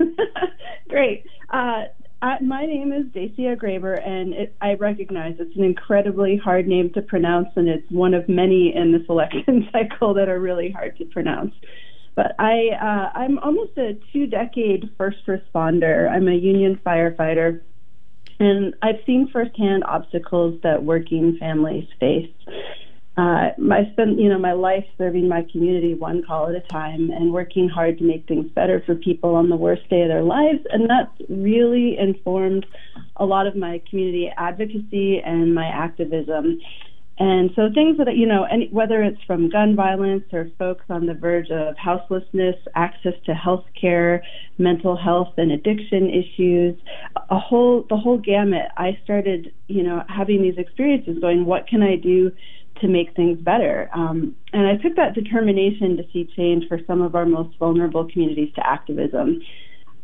Great. 0.88 1.24
Uh, 1.50 1.84
I, 2.20 2.40
my 2.40 2.66
name 2.66 2.90
is 2.92 3.04
Dacia 3.12 3.54
Grayber, 3.54 3.94
and 4.04 4.34
it, 4.34 4.56
I 4.60 4.74
recognize 4.74 5.36
it's 5.38 5.54
an 5.54 5.62
incredibly 5.62 6.36
hard 6.36 6.66
name 6.66 6.90
to 6.94 7.02
pronounce, 7.02 7.50
and 7.54 7.68
it's 7.68 7.88
one 7.92 8.12
of 8.12 8.28
many 8.28 8.74
in 8.74 8.90
this 8.90 9.02
election 9.08 9.68
cycle 9.72 10.14
that 10.14 10.28
are 10.28 10.40
really 10.40 10.72
hard 10.72 10.98
to 10.98 11.04
pronounce. 11.04 11.54
But 12.16 12.34
I, 12.40 12.70
uh, 12.70 13.16
I'm 13.16 13.38
almost 13.38 13.78
a 13.78 14.00
two-decade 14.12 14.90
first 14.98 15.24
responder. 15.28 16.10
I'm 16.10 16.26
a 16.26 16.34
union 16.34 16.80
firefighter, 16.84 17.60
and 18.40 18.74
I've 18.82 18.98
seen 19.06 19.30
firsthand 19.32 19.84
obstacles 19.84 20.60
that 20.64 20.82
working 20.82 21.36
families 21.38 21.86
face 22.00 22.32
uh, 23.16 23.50
I 23.70 23.88
spent, 23.92 24.18
you 24.18 24.28
know, 24.28 24.40
my 24.40 24.52
life 24.52 24.84
serving 24.98 25.28
my 25.28 25.46
community 25.52 25.94
one 25.94 26.24
call 26.26 26.48
at 26.48 26.56
a 26.56 26.60
time 26.72 27.10
and 27.10 27.32
working 27.32 27.68
hard 27.68 27.98
to 27.98 28.04
make 28.04 28.26
things 28.26 28.50
better 28.50 28.82
for 28.84 28.96
people 28.96 29.36
on 29.36 29.48
the 29.48 29.56
worst 29.56 29.88
day 29.88 30.02
of 30.02 30.08
their 30.08 30.24
lives. 30.24 30.58
And 30.70 30.90
that's 30.90 31.30
really 31.30 31.96
informed 31.96 32.66
a 33.16 33.24
lot 33.24 33.46
of 33.46 33.54
my 33.54 33.80
community 33.88 34.32
advocacy 34.36 35.20
and 35.24 35.54
my 35.54 35.66
activism. 35.66 36.58
And 37.16 37.50
so 37.54 37.68
things 37.72 37.98
that, 37.98 38.16
you 38.16 38.26
know, 38.26 38.42
any, 38.50 38.66
whether 38.72 39.00
it's 39.04 39.22
from 39.28 39.48
gun 39.48 39.76
violence 39.76 40.24
or 40.32 40.50
folks 40.58 40.84
on 40.88 41.06
the 41.06 41.14
verge 41.14 41.50
of 41.50 41.76
houselessness, 41.78 42.56
access 42.74 43.14
to 43.26 43.34
health 43.34 43.64
care, 43.80 44.24
mental 44.58 44.96
health 44.96 45.34
and 45.36 45.52
addiction 45.52 46.10
issues, 46.10 46.76
a 47.30 47.38
whole, 47.38 47.86
the 47.88 47.96
whole 47.96 48.18
gamut, 48.18 48.66
I 48.76 48.98
started, 49.04 49.54
you 49.68 49.84
know, 49.84 50.02
having 50.08 50.42
these 50.42 50.58
experiences 50.58 51.18
going, 51.20 51.44
what 51.44 51.68
can 51.68 51.82
I 51.84 51.94
do 51.94 52.32
to 52.80 52.88
make 52.88 53.14
things 53.14 53.38
better. 53.38 53.88
Um, 53.94 54.34
and 54.52 54.66
I 54.66 54.76
took 54.76 54.96
that 54.96 55.14
determination 55.14 55.96
to 55.96 56.04
see 56.12 56.28
change 56.36 56.64
for 56.68 56.80
some 56.86 57.02
of 57.02 57.14
our 57.14 57.26
most 57.26 57.56
vulnerable 57.58 58.08
communities 58.10 58.52
to 58.56 58.66
activism. 58.66 59.40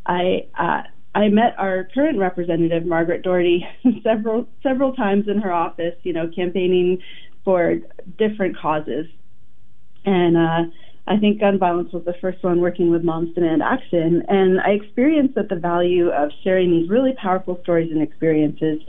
I 0.06 0.46
uh, 0.58 0.82
I 1.14 1.28
met 1.28 1.54
our 1.58 1.88
current 1.92 2.18
representative, 2.18 2.86
Margaret 2.86 3.22
Doherty, 3.22 3.66
several 4.02 4.46
several 4.62 4.94
times 4.94 5.26
in 5.28 5.40
her 5.40 5.52
office, 5.52 5.94
you 6.02 6.12
know, 6.12 6.28
campaigning 6.34 6.98
for 7.44 7.78
different 8.18 8.56
causes. 8.56 9.06
And 10.04 10.36
uh, 10.36 10.70
I 11.06 11.16
think 11.16 11.40
gun 11.40 11.58
violence 11.58 11.92
was 11.92 12.04
the 12.04 12.14
first 12.20 12.42
one 12.44 12.60
working 12.60 12.90
with 12.90 13.02
Moms 13.02 13.34
Demand 13.34 13.62
Action. 13.62 14.22
And 14.28 14.60
I 14.60 14.70
experienced 14.70 15.34
that 15.34 15.48
the 15.48 15.56
value 15.56 16.10
of 16.10 16.30
sharing 16.44 16.70
these 16.70 16.88
really 16.88 17.14
powerful 17.20 17.58
stories 17.62 17.90
and 17.90 18.02
experiences 18.02 18.80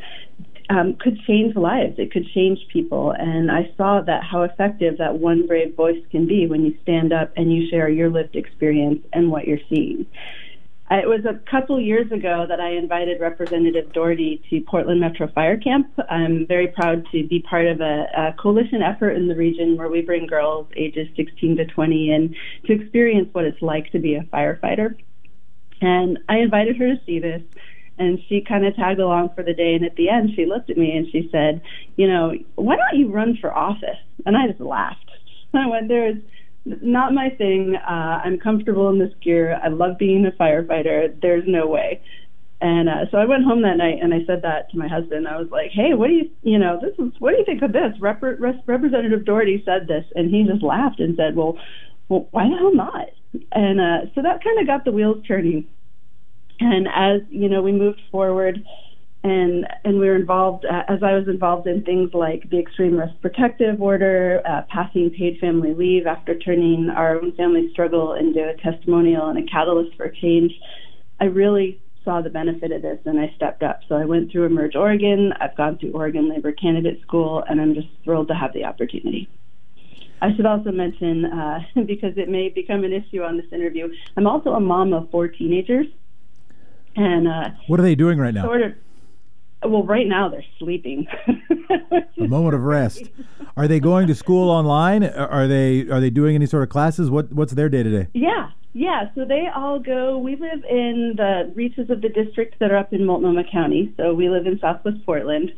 um, 0.72 0.96
could 0.96 1.20
change 1.28 1.56
lives. 1.56 1.96
It 2.00 2.12
could 2.12 2.28
change 2.34 2.60
people. 2.72 3.12
And 3.12 3.52
I 3.52 3.72
saw 3.76 4.02
that 4.02 4.24
how 4.24 4.44
effective 4.44 4.98
that 5.00 5.20
one 5.20 5.46
brave 5.46 5.76
voice 5.76 6.02
can 6.12 6.26
be 6.26 6.48
when 6.48 6.64
you 6.64 6.78
stand 6.82 7.12
up 7.12 7.34
and 7.36 7.54
you 7.54 7.70
share 7.70 7.90
your 7.90 8.10
lived 8.10 8.38
experience 8.38 9.06
and 9.12 9.30
what 9.30 9.48
you're 9.48 9.60
seeing. 9.70 10.06
It 10.90 11.08
was 11.08 11.26
a 11.26 11.40
couple 11.50 11.80
years 11.80 12.12
ago 12.12 12.46
that 12.48 12.60
I 12.60 12.72
invited 12.72 13.22
Representative 13.22 13.94
Doherty 13.94 14.42
to 14.50 14.62
Portland 14.62 15.00
Metro 15.00 15.28
Fire 15.28 15.58
Camp. 15.58 15.88
I'm 16.10 16.46
very 16.48 16.68
proud 16.68 17.06
to 17.12 17.28
be 17.28 17.42
part 17.42 17.66
of 17.68 17.80
a, 17.80 18.08
a 18.16 18.34
coalition 18.38 18.82
effort 18.82 19.12
in 19.12 19.28
the 19.28 19.36
region 19.36 19.78
where 19.78 19.90
we 19.90 20.02
bring 20.02 20.28
girls 20.28 20.68
ages 20.76 21.08
16 21.16 21.58
to 21.58 21.66
20 21.66 22.12
in 22.12 22.36
to 22.66 22.74
experience 22.74 23.30
what 23.34 23.46
it's 23.46 23.62
like 23.62 23.92
to 23.92 24.00
be 24.00 24.16
a 24.16 24.24
firefighter. 24.24 24.96
And 25.82 26.20
I 26.30 26.38
invited 26.38 26.78
her 26.78 26.96
to 26.96 27.02
see 27.06 27.20
this 27.20 27.42
and 27.98 28.20
she 28.28 28.42
kind 28.42 28.66
of 28.66 28.76
tagged 28.76 29.00
along 29.00 29.30
for 29.36 29.44
the 29.44 29.54
day. 29.54 29.76
And 29.76 29.86
at 29.86 29.96
the 29.96 30.10
end, 30.10 30.32
she 30.36 30.46
looked 30.46 30.70
at 30.70 30.78
me 30.78 30.96
and 30.96 31.08
she 31.12 31.30
said, 31.32 31.62
"You 31.96 32.08
know, 32.08 32.34
why 32.56 32.76
don't 32.76 33.00
you 33.00 33.12
run 33.12 33.38
for 33.40 33.54
office?" 33.54 34.00
And 34.26 34.38
I 34.38 34.48
just 34.48 34.60
laughed. 34.60 35.10
I 35.54 35.68
went, 35.68 35.88
"There's 35.88 36.18
not 36.66 37.14
my 37.14 37.30
thing. 37.30 37.76
Uh, 37.76 38.22
I'm 38.24 38.40
comfortable 38.40 38.90
in 38.90 39.00
this 39.00 39.14
gear. 39.22 39.60
I 39.64 39.68
love 39.70 39.98
being 39.98 40.26
a 40.26 40.32
firefighter. 40.32 41.20
There's 41.22 41.44
no 41.48 41.68
way." 41.68 42.02
And 42.62 42.90
uh, 42.90 43.10
so 43.10 43.18
I 43.18 43.26
went 43.26 43.44
home 43.44 43.64
that 43.64 43.78
night 43.78 43.98
and 44.04 44.14
I 44.14 44.24
said 44.28 44.44
that 44.44 44.70
to 44.70 44.78
my 44.78 44.88
husband. 44.88 45.28
I 45.28 45.38
was 45.38 45.50
like, 45.50 45.72
"Hey, 45.72 45.96
what 45.96 46.08
do 46.08 46.14
you, 46.14 46.30
you 46.44 46.60
know, 46.60 46.80
this 46.80 46.94
is 47.00 47.12
what 47.20 47.32
do 47.32 47.38
you 47.38 47.46
think 47.46 47.64
of 47.64 47.74
this?" 47.74 47.94
Rep- 48.00 48.22
Rep- 48.22 48.64
Representative 48.68 49.26
Doherty 49.26 49.64
said 49.66 49.88
this, 49.88 50.06
and 50.16 50.30
he 50.30 50.44
just 50.44 50.64
laughed 50.64 51.00
and 51.00 51.16
said, 51.18 51.36
"Well, 51.36 51.58
well, 52.08 52.28
why 52.32 52.48
the 52.48 52.56
hell 52.56 52.76
not?" 52.76 53.10
And 53.52 53.82
uh, 53.82 54.12
so 54.14 54.22
that 54.22 54.44
kind 54.44 54.60
of 54.60 54.68
got 54.68 54.86
the 54.86 54.92
wheels 54.92 55.26
turning. 55.28 55.66
And 56.62 56.88
as 56.88 57.22
you 57.30 57.50
know, 57.50 57.62
we 57.62 57.72
moved 57.72 58.02
forward, 58.12 58.64
and 59.24 59.66
and 59.84 60.00
we 60.00 60.08
were 60.08 60.16
involved 60.16 60.64
uh, 60.66 60.84
as 60.88 61.02
I 61.02 61.14
was 61.14 61.28
involved 61.28 61.68
in 61.68 61.84
things 61.84 62.12
like 62.14 62.50
the 62.52 62.60
extreme 62.60 62.98
risk 62.98 63.14
protective 63.20 63.82
order, 63.82 64.42
uh, 64.48 64.62
passing 64.70 65.10
paid 65.10 65.40
family 65.40 65.74
leave 65.74 66.06
after 66.06 66.38
turning 66.38 66.90
our 66.96 67.16
own 67.16 67.34
family 67.36 67.70
struggle 67.72 68.14
into 68.14 68.48
a 68.48 68.56
testimonial 68.58 69.28
and 69.28 69.40
a 69.40 69.52
catalyst 69.52 69.98
for 69.98 70.10
change. 70.10 70.52
I 71.20 71.26
really 71.26 71.82
saw 72.04 72.22
the 72.22 72.30
benefit 72.30 72.72
of 72.72 72.82
this 72.82 73.00
and 73.06 73.20
I 73.20 73.32
stepped 73.36 73.64
up. 73.64 73.82
So 73.88 73.96
I 73.96 74.06
went 74.06 74.32
through 74.32 74.46
Emerge 74.46 74.76
Oregon. 74.76 75.34
I've 75.40 75.56
gone 75.56 75.78
through 75.78 75.92
Oregon 75.92 76.30
Labor 76.30 76.52
Candidate 76.52 77.02
School, 77.02 77.44
and 77.48 77.62
I'm 77.62 77.76
just 77.76 77.88
thrilled 78.04 78.28
to 78.30 78.34
have 78.34 78.54
the 78.54 78.66
opportunity. 78.66 79.30
I 80.22 80.36
should 80.36 80.46
also 80.46 80.72
mention, 80.72 81.26
uh, 81.26 81.60
because 81.86 82.14
it 82.18 82.30
may 82.30 82.50
become 82.50 82.84
an 82.84 82.94
issue 82.94 83.24
on 83.24 83.38
this 83.38 83.48
interview, 83.52 83.90
I'm 84.18 84.28
also 84.28 84.52
a 84.52 84.60
mom 84.60 84.94
of 84.94 85.10
four 85.10 85.28
teenagers. 85.28 85.88
And 86.96 87.28
uh, 87.28 87.50
what 87.68 87.80
are 87.80 87.84
they 87.84 87.96
doing 87.96 88.18
right 88.20 88.34
now? 88.34 88.44
Sort 88.44 88.62
of. 88.62 88.74
Well, 89.64 89.84
right 89.84 90.08
now 90.08 90.28
they're 90.28 90.44
sleeping. 90.58 91.08
a 92.18 92.28
moment 92.28 92.56
of 92.56 92.64
rest. 92.64 93.10
Are 93.56 93.68
they 93.68 93.80
going 93.80 94.08
to 94.08 94.16
school 94.16 94.50
online? 94.50 95.04
Are 95.04 95.48
they 95.48 95.82
are 95.90 96.00
they 96.00 96.10
doing 96.10 96.36
any 96.36 96.46
sort 96.46 96.64
of 96.64 96.70
classes? 96.70 97.10
What 97.10 97.32
what's 97.32 97.54
their 97.54 97.70
day 97.70 97.84
to 97.84 97.90
day? 97.90 98.08
Yeah, 98.14 98.50
yeah. 98.74 99.10
So 99.14 99.26
they 99.26 99.48
all 99.54 99.80
go. 99.80 100.18
We 100.18 100.36
live 100.36 100.64
in 100.70 101.14
the 101.18 101.52
reaches 101.56 101.90
of 101.90 102.02
the 102.02 102.10
district 102.10 102.60
that 102.60 102.72
are 102.72 102.78
up 102.78 102.94
in 102.94 103.06
Multnomah 103.06 103.44
County. 103.52 103.94
So 103.98 104.14
we 104.14 104.30
live 104.30 104.48
in 104.48 104.60
Southwest 104.60 105.06
Portland, 105.06 105.52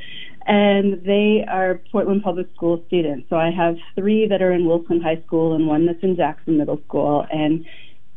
and 0.46 1.04
they 1.04 1.46
are 1.48 1.80
Portland 1.92 2.24
Public 2.24 2.48
School 2.56 2.84
students. 2.88 3.30
So 3.30 3.38
I 3.38 3.52
have 3.52 3.78
three 3.96 4.28
that 4.28 4.42
are 4.42 4.52
in 4.52 4.66
Wilson 4.66 5.02
High 5.02 5.22
School 5.26 5.54
and 5.56 5.68
one 5.68 5.86
that's 5.86 6.04
in 6.04 6.16
Jackson 6.16 6.58
Middle 6.58 6.82
School, 6.88 7.26
and 7.32 7.66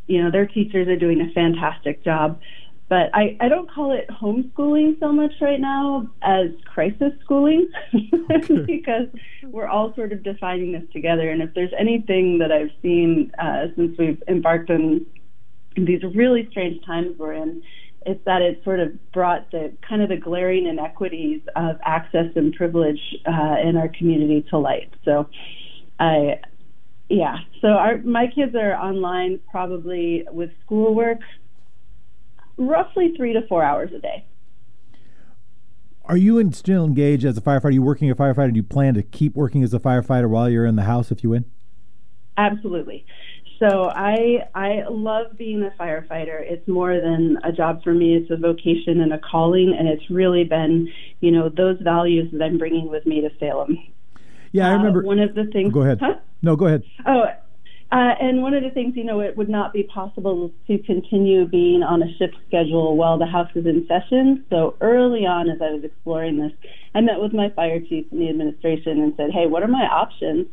you 0.07 0.23
know 0.23 0.31
their 0.31 0.47
teachers 0.47 0.89
are 0.89 0.97
doing 0.97 1.21
a 1.21 1.33
fantastic 1.33 2.03
job. 2.03 2.41
But 2.89 3.11
I, 3.15 3.37
I 3.41 3.49
don't 3.49 3.71
call 3.71 3.93
it 3.93 4.09
homeschooling 4.09 5.01
so 5.01 5.11
much 5.11 5.33
right 5.41 5.61
now 5.61 6.09
as 6.23 6.51
crisis 6.67 7.13
schooling 7.25 7.69
because 8.67 9.09
we're 9.43 9.67
all 9.67 9.93
sort 9.95 10.13
of 10.13 10.23
defining 10.23 10.73
this 10.73 10.85
together. 10.93 11.29
And 11.29 11.43
if 11.43 11.53
there's 11.55 11.73
anything 11.77 12.39
that 12.39 12.53
I've 12.53 12.71
seen 12.83 13.33
uh, 13.41 13.67
since 13.75 13.99
we've 13.99 14.23
embarked 14.29 14.71
on 14.71 15.05
these 15.77 16.03
really 16.15 16.47
strange 16.51 16.85
times 16.87 17.19
we're 17.19 17.33
in, 17.33 17.63
it's 18.07 18.25
that 18.25 18.41
it 18.41 18.63
sort 18.63 18.79
of 18.79 18.93
brought 19.11 19.51
the 19.51 19.73
kind 19.87 20.01
of 20.01 20.09
the 20.09 20.17
glaring 20.17 20.67
inequities 20.67 21.41
of 21.57 21.79
access 21.85 22.31
and 22.37 22.55
privilege 22.55 23.01
uh, 23.27 23.57
in 23.65 23.77
our 23.77 23.89
community 23.89 24.47
to 24.51 24.59
light. 24.59 24.95
So 25.05 25.29
I, 25.99 26.39
yeah, 27.09 27.39
so 27.61 27.69
our 27.69 27.99
my 27.99 28.29
kids 28.29 28.55
are 28.55 28.75
online 28.75 29.41
probably 29.51 30.25
with 30.31 30.51
schoolwork 30.65 31.19
roughly 32.57 33.15
three 33.17 33.33
to 33.33 33.47
four 33.49 33.63
hours 33.63 33.91
a 33.95 33.99
day. 33.99 34.25
Are 36.05 36.17
you 36.17 36.39
in, 36.39 36.53
still 36.53 36.85
engaged 36.85 37.25
as 37.25 37.37
a 37.37 37.41
firefighter? 37.41 37.65
Are 37.65 37.71
you 37.71 37.83
working 37.83 38.09
as 38.09 38.17
a 38.17 38.21
firefighter? 38.21 38.53
Do 38.53 38.57
you 38.57 38.63
plan 38.63 38.95
to 38.95 39.03
keep 39.03 39.35
working 39.35 39.63
as 39.65 39.75
a 39.75 39.81
firefighter 39.81 40.29
while 40.29 40.49
you're 40.49 40.67
in 40.67 40.77
the 40.77 40.85
house 40.85 41.11
if 41.11 41.25
you 41.25 41.31
win? 41.31 41.47
Absolutely. 42.37 43.05
So 43.59 43.85
I 43.85 44.47
I 44.55 44.83
love 44.89 45.37
being 45.39 45.63
a 45.63 45.71
firefighter. 45.83 46.41
It's 46.41 46.69
more 46.69 47.01
than 47.01 47.39
a 47.43 47.51
job 47.51 47.83
for 47.83 47.95
me. 47.95 48.15
It's 48.15 48.31
a 48.31 48.37
vocation 48.37 49.01
and 49.01 49.13
a 49.13 49.19
calling, 49.19 49.75
and 49.77 49.89
it's 49.89 50.11
really 50.11 50.45
been, 50.45 50.93
you 51.21 51.31
know, 51.31 51.49
those 51.49 51.79
values 51.81 52.31
that 52.33 52.43
I'm 52.43 52.59
bringing 52.59 52.89
with 52.89 53.07
me 53.07 53.23
to 53.23 53.31
Salem. 53.41 53.79
Yeah, 54.53 54.69
I 54.69 54.75
uh, 54.75 54.77
remember. 54.77 55.01
Uh, 55.01 55.07
one 55.07 55.19
of 55.21 55.35
the 55.35 55.47
things. 55.47 55.73
Go 55.73 55.83
ahead. 55.83 56.01
Huh? 56.01 56.17
No, 56.43 56.55
go 56.55 56.67
ahead. 56.67 56.83
Oh, 57.07 57.25
uh, 57.93 58.15
and 58.21 58.43
one 58.43 58.53
of 58.53 58.65
the 58.65 58.71
things, 58.71 58.95
you 58.97 59.05
know, 59.05 59.21
it 59.21 59.37
would 59.37 59.49
not 59.49 59.73
be 59.73 59.85
possible 59.85 60.51
to 60.67 60.79
continue 60.79 61.47
being 61.47 61.85
on 61.85 62.03
a 62.03 62.13
shift 62.19 62.35
schedule 62.49 62.97
while 62.97 63.17
the 63.17 63.27
House 63.27 63.51
is 63.55 63.65
in 63.65 63.87
session. 63.87 64.45
So 64.51 64.77
early 64.81 65.21
on, 65.21 65.49
as 65.49 65.63
I 65.63 65.71
was 65.71 65.85
exploring 65.85 66.39
this, 66.39 66.53
I 66.97 67.01
met 67.01 67.21
with 67.21 67.33
my 67.33 67.49
fire 67.51 67.79
chief 67.79 68.07
in 68.11 68.19
the 68.19 68.29
administration 68.29 69.01
and 69.01 69.15
said, 69.17 69.31
"Hey, 69.31 69.47
what 69.47 69.63
are 69.63 69.69
my 69.69 69.87
options?" 69.87 70.47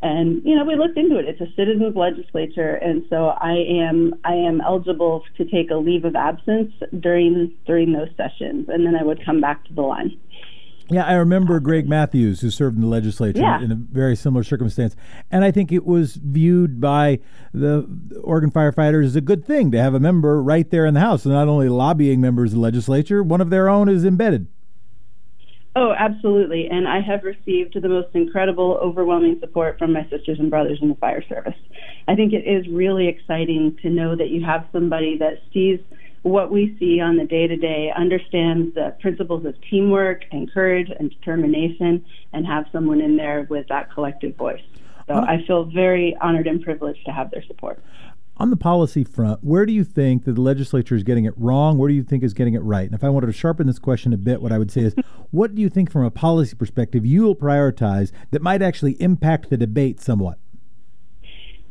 And 0.00 0.40
you 0.44 0.54
know, 0.54 0.64
we 0.64 0.76
looked 0.76 0.96
into 0.96 1.18
it. 1.18 1.24
It's 1.24 1.40
a 1.40 1.52
citizens 1.56 1.96
legislature, 1.96 2.74
and 2.74 3.02
so 3.10 3.30
I 3.40 3.54
am 3.68 4.14
I 4.24 4.34
am 4.34 4.60
eligible 4.60 5.24
to 5.36 5.44
take 5.44 5.72
a 5.72 5.76
leave 5.76 6.04
of 6.04 6.14
absence 6.14 6.72
during 7.00 7.52
during 7.66 7.92
those 7.92 8.10
sessions, 8.16 8.68
and 8.68 8.86
then 8.86 8.94
I 8.94 9.02
would 9.02 9.24
come 9.24 9.40
back 9.40 9.64
to 9.64 9.74
the 9.74 9.82
line. 9.82 10.16
Yeah, 10.90 11.04
I 11.04 11.14
remember 11.14 11.60
Greg 11.60 11.86
Matthews, 11.86 12.40
who 12.40 12.50
served 12.50 12.76
in 12.76 12.80
the 12.80 12.88
legislature 12.88 13.40
yeah. 13.40 13.60
in 13.60 13.70
a 13.70 13.74
very 13.74 14.16
similar 14.16 14.42
circumstance. 14.42 14.96
And 15.30 15.44
I 15.44 15.50
think 15.50 15.70
it 15.70 15.84
was 15.84 16.14
viewed 16.14 16.80
by 16.80 17.20
the 17.52 17.86
Oregon 18.22 18.50
firefighters 18.50 19.04
as 19.04 19.16
a 19.16 19.20
good 19.20 19.44
thing 19.44 19.70
to 19.72 19.78
have 19.80 19.92
a 19.92 20.00
member 20.00 20.42
right 20.42 20.70
there 20.70 20.86
in 20.86 20.94
the 20.94 21.00
House. 21.00 21.26
And 21.26 21.34
not 21.34 21.46
only 21.46 21.68
lobbying 21.68 22.20
members 22.20 22.52
of 22.52 22.56
the 22.56 22.62
legislature, 22.62 23.22
one 23.22 23.42
of 23.42 23.50
their 23.50 23.68
own 23.68 23.88
is 23.88 24.04
embedded. 24.04 24.46
Oh, 25.76 25.94
absolutely. 25.96 26.68
And 26.68 26.88
I 26.88 27.00
have 27.00 27.22
received 27.22 27.80
the 27.80 27.88
most 27.88 28.08
incredible, 28.14 28.80
overwhelming 28.82 29.38
support 29.38 29.78
from 29.78 29.92
my 29.92 30.02
sisters 30.10 30.40
and 30.40 30.50
brothers 30.50 30.78
in 30.82 30.88
the 30.88 30.94
fire 30.96 31.22
service. 31.28 31.54
I 32.08 32.16
think 32.16 32.32
it 32.32 32.48
is 32.48 32.66
really 32.68 33.06
exciting 33.06 33.76
to 33.82 33.90
know 33.90 34.16
that 34.16 34.30
you 34.30 34.44
have 34.44 34.66
somebody 34.72 35.18
that 35.18 35.40
sees 35.52 35.78
what 36.22 36.50
we 36.50 36.76
see 36.78 37.00
on 37.00 37.16
the 37.16 37.24
day 37.24 37.46
to 37.46 37.56
day, 37.56 37.92
understands 37.96 38.74
the 38.74 38.94
principles 39.00 39.44
of 39.44 39.54
teamwork 39.70 40.24
and 40.32 40.52
courage 40.52 40.90
and 40.98 41.10
determination, 41.10 42.04
and 42.32 42.46
have 42.46 42.66
someone 42.72 43.00
in 43.00 43.16
there 43.16 43.46
with 43.48 43.66
that 43.68 43.92
collective 43.92 44.36
voice. 44.36 44.62
So 45.06 45.14
I 45.14 45.42
feel 45.46 45.64
very 45.64 46.16
honored 46.20 46.46
and 46.46 46.62
privileged 46.62 47.04
to 47.06 47.12
have 47.12 47.30
their 47.30 47.42
support. 47.44 47.82
On 48.36 48.50
the 48.50 48.56
policy 48.56 49.02
front, 49.02 49.42
where 49.42 49.66
do 49.66 49.72
you 49.72 49.82
think 49.82 50.24
that 50.24 50.34
the 50.34 50.40
legislature 50.40 50.94
is 50.94 51.02
getting 51.02 51.24
it 51.24 51.34
wrong? 51.36 51.76
Where 51.76 51.88
do 51.88 51.94
you 51.94 52.04
think 52.04 52.22
is 52.22 52.34
getting 52.34 52.54
it 52.54 52.60
right? 52.60 52.84
And 52.84 52.94
if 52.94 53.02
I 53.02 53.08
wanted 53.08 53.26
to 53.26 53.32
sharpen 53.32 53.66
this 53.66 53.80
question 53.80 54.12
a 54.12 54.16
bit, 54.16 54.40
what 54.40 54.52
I 54.52 54.58
would 54.58 54.70
say 54.70 54.82
is, 54.82 54.94
what 55.30 55.54
do 55.54 55.62
you 55.62 55.68
think 55.68 55.90
from 55.90 56.04
a 56.04 56.10
policy 56.10 56.54
perspective 56.54 57.04
you 57.04 57.22
will 57.22 57.34
prioritize 57.34 58.12
that 58.30 58.42
might 58.42 58.62
actually 58.62 59.00
impact 59.02 59.50
the 59.50 59.56
debate 59.56 60.00
somewhat? 60.00 60.38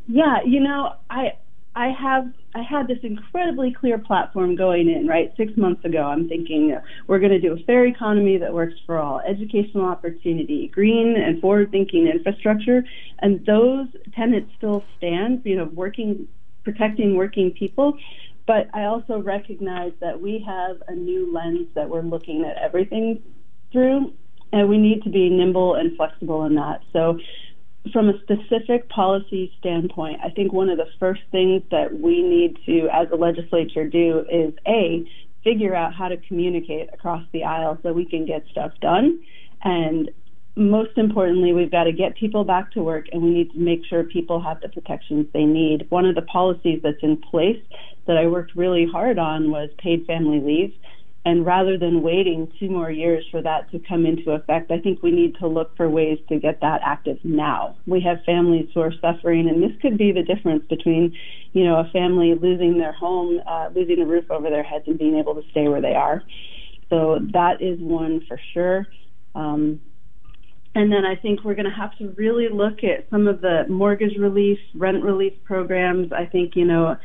Yeah, 0.07 0.39
you 0.45 0.59
know, 0.59 0.95
I 1.09 1.33
I 1.77 1.89
have 1.89 2.33
I 2.55 2.63
had 2.63 2.87
this 2.87 2.97
incredibly 3.03 3.71
clear 3.71 3.99
platform 3.99 4.55
going 4.55 4.89
in, 4.89 5.05
right? 5.05 5.31
6 5.37 5.55
months 5.57 5.85
ago, 5.85 6.01
I'm 6.01 6.27
thinking 6.27 6.73
uh, 6.73 6.81
we're 7.05 7.19
going 7.19 7.31
to 7.31 7.39
do 7.39 7.53
a 7.53 7.63
fair 7.65 7.85
economy 7.85 8.37
that 8.37 8.51
works 8.51 8.73
for 8.87 8.97
all, 8.97 9.19
educational 9.19 9.85
opportunity, 9.85 10.69
green 10.69 11.15
and 11.15 11.39
forward-thinking 11.39 12.07
infrastructure, 12.07 12.83
and 13.19 13.45
those 13.45 13.87
tenets 14.15 14.49
still 14.57 14.83
stand, 14.97 15.43
you 15.45 15.55
know, 15.55 15.65
working 15.65 16.27
protecting 16.63 17.15
working 17.15 17.51
people. 17.51 17.95
But 18.47 18.69
I 18.73 18.85
also 18.85 19.21
recognize 19.21 19.91
that 20.01 20.19
we 20.19 20.43
have 20.47 20.77
a 20.87 20.95
new 20.95 21.31
lens 21.31 21.67
that 21.75 21.87
we're 21.87 22.01
looking 22.01 22.43
at 22.43 22.57
everything 22.57 23.21
through, 23.71 24.13
and 24.51 24.67
we 24.67 24.79
need 24.79 25.03
to 25.03 25.11
be 25.11 25.29
nimble 25.29 25.75
and 25.75 25.95
flexible 25.95 26.43
in 26.45 26.55
that. 26.55 26.81
So, 26.91 27.19
from 27.91 28.09
a 28.09 28.19
specific 28.21 28.89
policy 28.89 29.51
standpoint, 29.59 30.19
I 30.23 30.29
think 30.29 30.53
one 30.53 30.69
of 30.69 30.77
the 30.77 30.87
first 30.99 31.21
things 31.31 31.63
that 31.71 31.99
we 31.99 32.21
need 32.21 32.57
to, 32.65 32.87
as 32.93 33.07
a 33.11 33.15
legislature, 33.15 33.87
do 33.87 34.25
is 34.31 34.53
A, 34.67 35.05
figure 35.43 35.75
out 35.75 35.93
how 35.93 36.07
to 36.07 36.17
communicate 36.17 36.89
across 36.93 37.23
the 37.31 37.43
aisle 37.43 37.77
so 37.83 37.93
we 37.93 38.05
can 38.05 38.25
get 38.25 38.43
stuff 38.51 38.71
done. 38.81 39.19
And 39.63 40.09
most 40.55 40.97
importantly, 40.97 41.53
we've 41.53 41.71
got 41.71 41.83
to 41.83 41.91
get 41.91 42.17
people 42.17 42.43
back 42.43 42.71
to 42.71 42.81
work 42.81 43.05
and 43.11 43.21
we 43.21 43.29
need 43.29 43.51
to 43.51 43.59
make 43.59 43.85
sure 43.85 44.03
people 44.03 44.41
have 44.41 44.59
the 44.61 44.69
protections 44.69 45.27
they 45.33 45.45
need. 45.45 45.85
One 45.89 46.05
of 46.05 46.15
the 46.15 46.23
policies 46.23 46.79
that's 46.83 47.01
in 47.03 47.17
place 47.17 47.61
that 48.07 48.17
I 48.17 48.27
worked 48.27 48.55
really 48.55 48.87
hard 48.91 49.19
on 49.19 49.51
was 49.51 49.69
paid 49.77 50.05
family 50.05 50.39
leave. 50.39 50.73
And 51.27 51.45
rather 51.45 51.77
than 51.77 52.03
waiting 52.03 52.49
two 52.57 52.69
more 52.69 52.89
years 52.89 53.25
for 53.31 53.41
that 53.41 53.69
to 53.71 53.79
come 53.79 54.05
into 54.05 54.31
effect, 54.31 54.71
I 54.71 54.79
think 54.79 55.03
we 55.03 55.11
need 55.11 55.35
to 55.39 55.47
look 55.49 55.75
for 55.75 55.89
ways 55.89 56.19
to 56.29 56.39
get 56.39 56.61
that 56.61 56.79
active 56.85 57.17
now. 57.21 57.75
We 57.85 57.99
have 57.99 58.19
families 58.25 58.69
who 58.73 58.79
are 58.79 58.93
suffering, 59.01 59.49
and 59.49 59.61
this 59.61 59.73
could 59.81 59.97
be 59.97 60.13
the 60.13 60.23
difference 60.23 60.63
between, 60.69 61.13
you 61.51 61.65
know, 61.65 61.79
a 61.79 61.89
family 61.91 62.33
losing 62.41 62.77
their 62.77 62.93
home, 62.93 63.41
uh, 63.45 63.67
losing 63.75 63.97
the 63.97 64.05
roof 64.05 64.31
over 64.31 64.49
their 64.49 64.63
heads, 64.63 64.85
and 64.87 64.97
being 64.97 65.17
able 65.17 65.35
to 65.35 65.41
stay 65.51 65.67
where 65.67 65.81
they 65.81 65.95
are. 65.95 66.23
So 66.89 67.19
that 67.33 67.61
is 67.61 67.77
one 67.81 68.21
for 68.25 68.39
sure. 68.53 68.87
Um, 69.35 69.81
and 70.75 70.89
then 70.89 71.03
I 71.03 71.17
think 71.17 71.43
we're 71.43 71.55
going 71.55 71.69
to 71.69 71.75
have 71.75 71.97
to 71.97 72.07
really 72.15 72.47
look 72.47 72.85
at 72.85 73.09
some 73.09 73.27
of 73.27 73.41
the 73.41 73.65
mortgage 73.67 74.17
relief, 74.17 74.59
rent 74.75 75.03
relief 75.03 75.33
programs. 75.43 76.13
I 76.13 76.25
think, 76.25 76.55
you 76.55 76.63
know, 76.63 76.95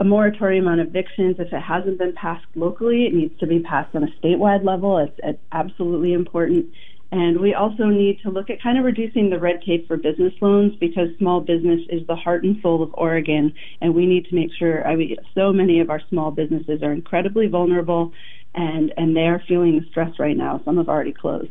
a 0.00 0.04
moratorium 0.04 0.66
on 0.66 0.80
evictions, 0.80 1.36
if 1.38 1.52
it 1.52 1.60
hasn't 1.60 1.98
been 1.98 2.14
passed 2.14 2.46
locally, 2.54 3.04
it 3.06 3.14
needs 3.14 3.38
to 3.38 3.46
be 3.46 3.60
passed 3.60 3.94
on 3.94 4.02
a 4.02 4.08
statewide 4.20 4.64
level. 4.64 4.98
It's, 4.98 5.18
it's 5.22 5.38
absolutely 5.52 6.14
important. 6.14 6.66
And 7.12 7.40
we 7.40 7.54
also 7.54 7.86
need 7.86 8.20
to 8.22 8.30
look 8.30 8.50
at 8.50 8.62
kind 8.62 8.78
of 8.78 8.84
reducing 8.84 9.30
the 9.30 9.38
red 9.38 9.62
tape 9.62 9.86
for 9.86 9.96
business 9.96 10.32
loans 10.40 10.74
because 10.76 11.08
small 11.18 11.40
business 11.40 11.80
is 11.90 12.06
the 12.06 12.16
heart 12.16 12.44
and 12.44 12.60
soul 12.62 12.82
of 12.82 12.94
Oregon. 12.94 13.52
And 13.80 13.94
we 13.94 14.06
need 14.06 14.26
to 14.26 14.34
make 14.34 14.50
sure, 14.58 14.86
I 14.86 14.96
mean, 14.96 15.16
so 15.34 15.52
many 15.52 15.80
of 15.80 15.90
our 15.90 16.00
small 16.08 16.30
businesses 16.30 16.82
are 16.82 16.92
incredibly 16.92 17.48
vulnerable 17.48 18.12
and, 18.54 18.92
and 18.96 19.16
they 19.16 19.26
are 19.26 19.42
feeling 19.46 19.78
the 19.80 19.86
stress 19.90 20.18
right 20.18 20.36
now. 20.36 20.60
Some 20.64 20.78
have 20.78 20.88
already 20.88 21.12
closed 21.12 21.50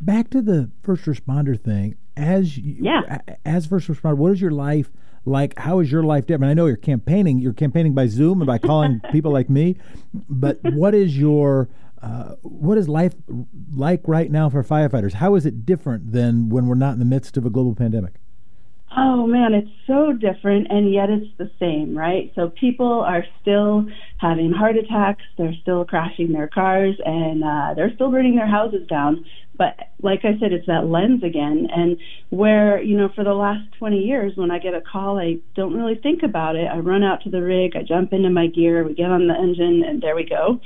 back 0.00 0.30
to 0.30 0.40
the 0.40 0.70
first 0.82 1.04
responder 1.04 1.60
thing. 1.60 1.96
As 2.16 2.56
you, 2.56 2.76
yeah. 2.80 3.18
as 3.44 3.66
first 3.66 3.88
responder, 3.88 4.16
what 4.16 4.32
is 4.32 4.40
your 4.40 4.50
life 4.50 4.90
like? 5.24 5.58
How 5.58 5.80
is 5.80 5.90
your 5.90 6.02
life 6.02 6.26
different? 6.26 6.50
I 6.50 6.54
know 6.54 6.66
you're 6.66 6.76
campaigning. 6.76 7.38
You're 7.38 7.52
campaigning 7.52 7.94
by 7.94 8.06
Zoom 8.06 8.40
and 8.40 8.46
by 8.46 8.58
calling 8.58 9.00
people 9.12 9.32
like 9.32 9.50
me. 9.50 9.76
But 10.28 10.58
what 10.62 10.94
is 10.94 11.16
your 11.18 11.68
uh, 12.02 12.34
what 12.42 12.78
is 12.78 12.88
life 12.88 13.14
like 13.74 14.00
right 14.06 14.30
now 14.30 14.48
for 14.48 14.62
firefighters? 14.64 15.14
How 15.14 15.34
is 15.34 15.44
it 15.44 15.66
different 15.66 16.12
than 16.12 16.48
when 16.48 16.66
we're 16.66 16.74
not 16.74 16.94
in 16.94 16.98
the 16.98 17.04
midst 17.04 17.36
of 17.36 17.44
a 17.44 17.50
global 17.50 17.74
pandemic? 17.74 18.14
Oh 18.96 19.24
man, 19.24 19.54
it's 19.54 19.70
so 19.86 20.12
different 20.12 20.66
and 20.68 20.92
yet 20.92 21.10
it's 21.10 21.30
the 21.38 21.48
same, 21.60 21.96
right? 21.96 22.32
So 22.34 22.50
people 22.60 23.04
are 23.06 23.24
still 23.40 23.86
having 24.18 24.50
heart 24.50 24.76
attacks, 24.76 25.22
they're 25.38 25.54
still 25.62 25.84
crashing 25.84 26.32
their 26.32 26.48
cars, 26.48 26.96
and 27.04 27.44
uh, 27.44 27.74
they're 27.76 27.92
still 27.94 28.10
burning 28.10 28.34
their 28.34 28.48
houses 28.48 28.88
down. 28.88 29.24
But 29.56 29.76
like 30.02 30.20
I 30.24 30.40
said, 30.40 30.52
it's 30.52 30.66
that 30.66 30.86
lens 30.86 31.22
again. 31.22 31.68
And 31.70 31.98
where, 32.30 32.82
you 32.82 32.96
know, 32.96 33.10
for 33.14 33.22
the 33.22 33.34
last 33.34 33.62
20 33.78 33.96
years, 33.98 34.32
when 34.34 34.50
I 34.50 34.58
get 34.58 34.74
a 34.74 34.80
call, 34.80 35.18
I 35.18 35.36
don't 35.54 35.74
really 35.74 35.94
think 36.02 36.22
about 36.24 36.56
it. 36.56 36.66
I 36.66 36.78
run 36.78 37.04
out 37.04 37.22
to 37.24 37.30
the 37.30 37.42
rig, 37.42 37.76
I 37.76 37.82
jump 37.82 38.12
into 38.12 38.30
my 38.30 38.48
gear, 38.48 38.82
we 38.82 38.94
get 38.94 39.10
on 39.10 39.28
the 39.28 39.34
engine, 39.34 39.84
and 39.86 40.02
there 40.02 40.16
we 40.16 40.24
go. 40.24 40.60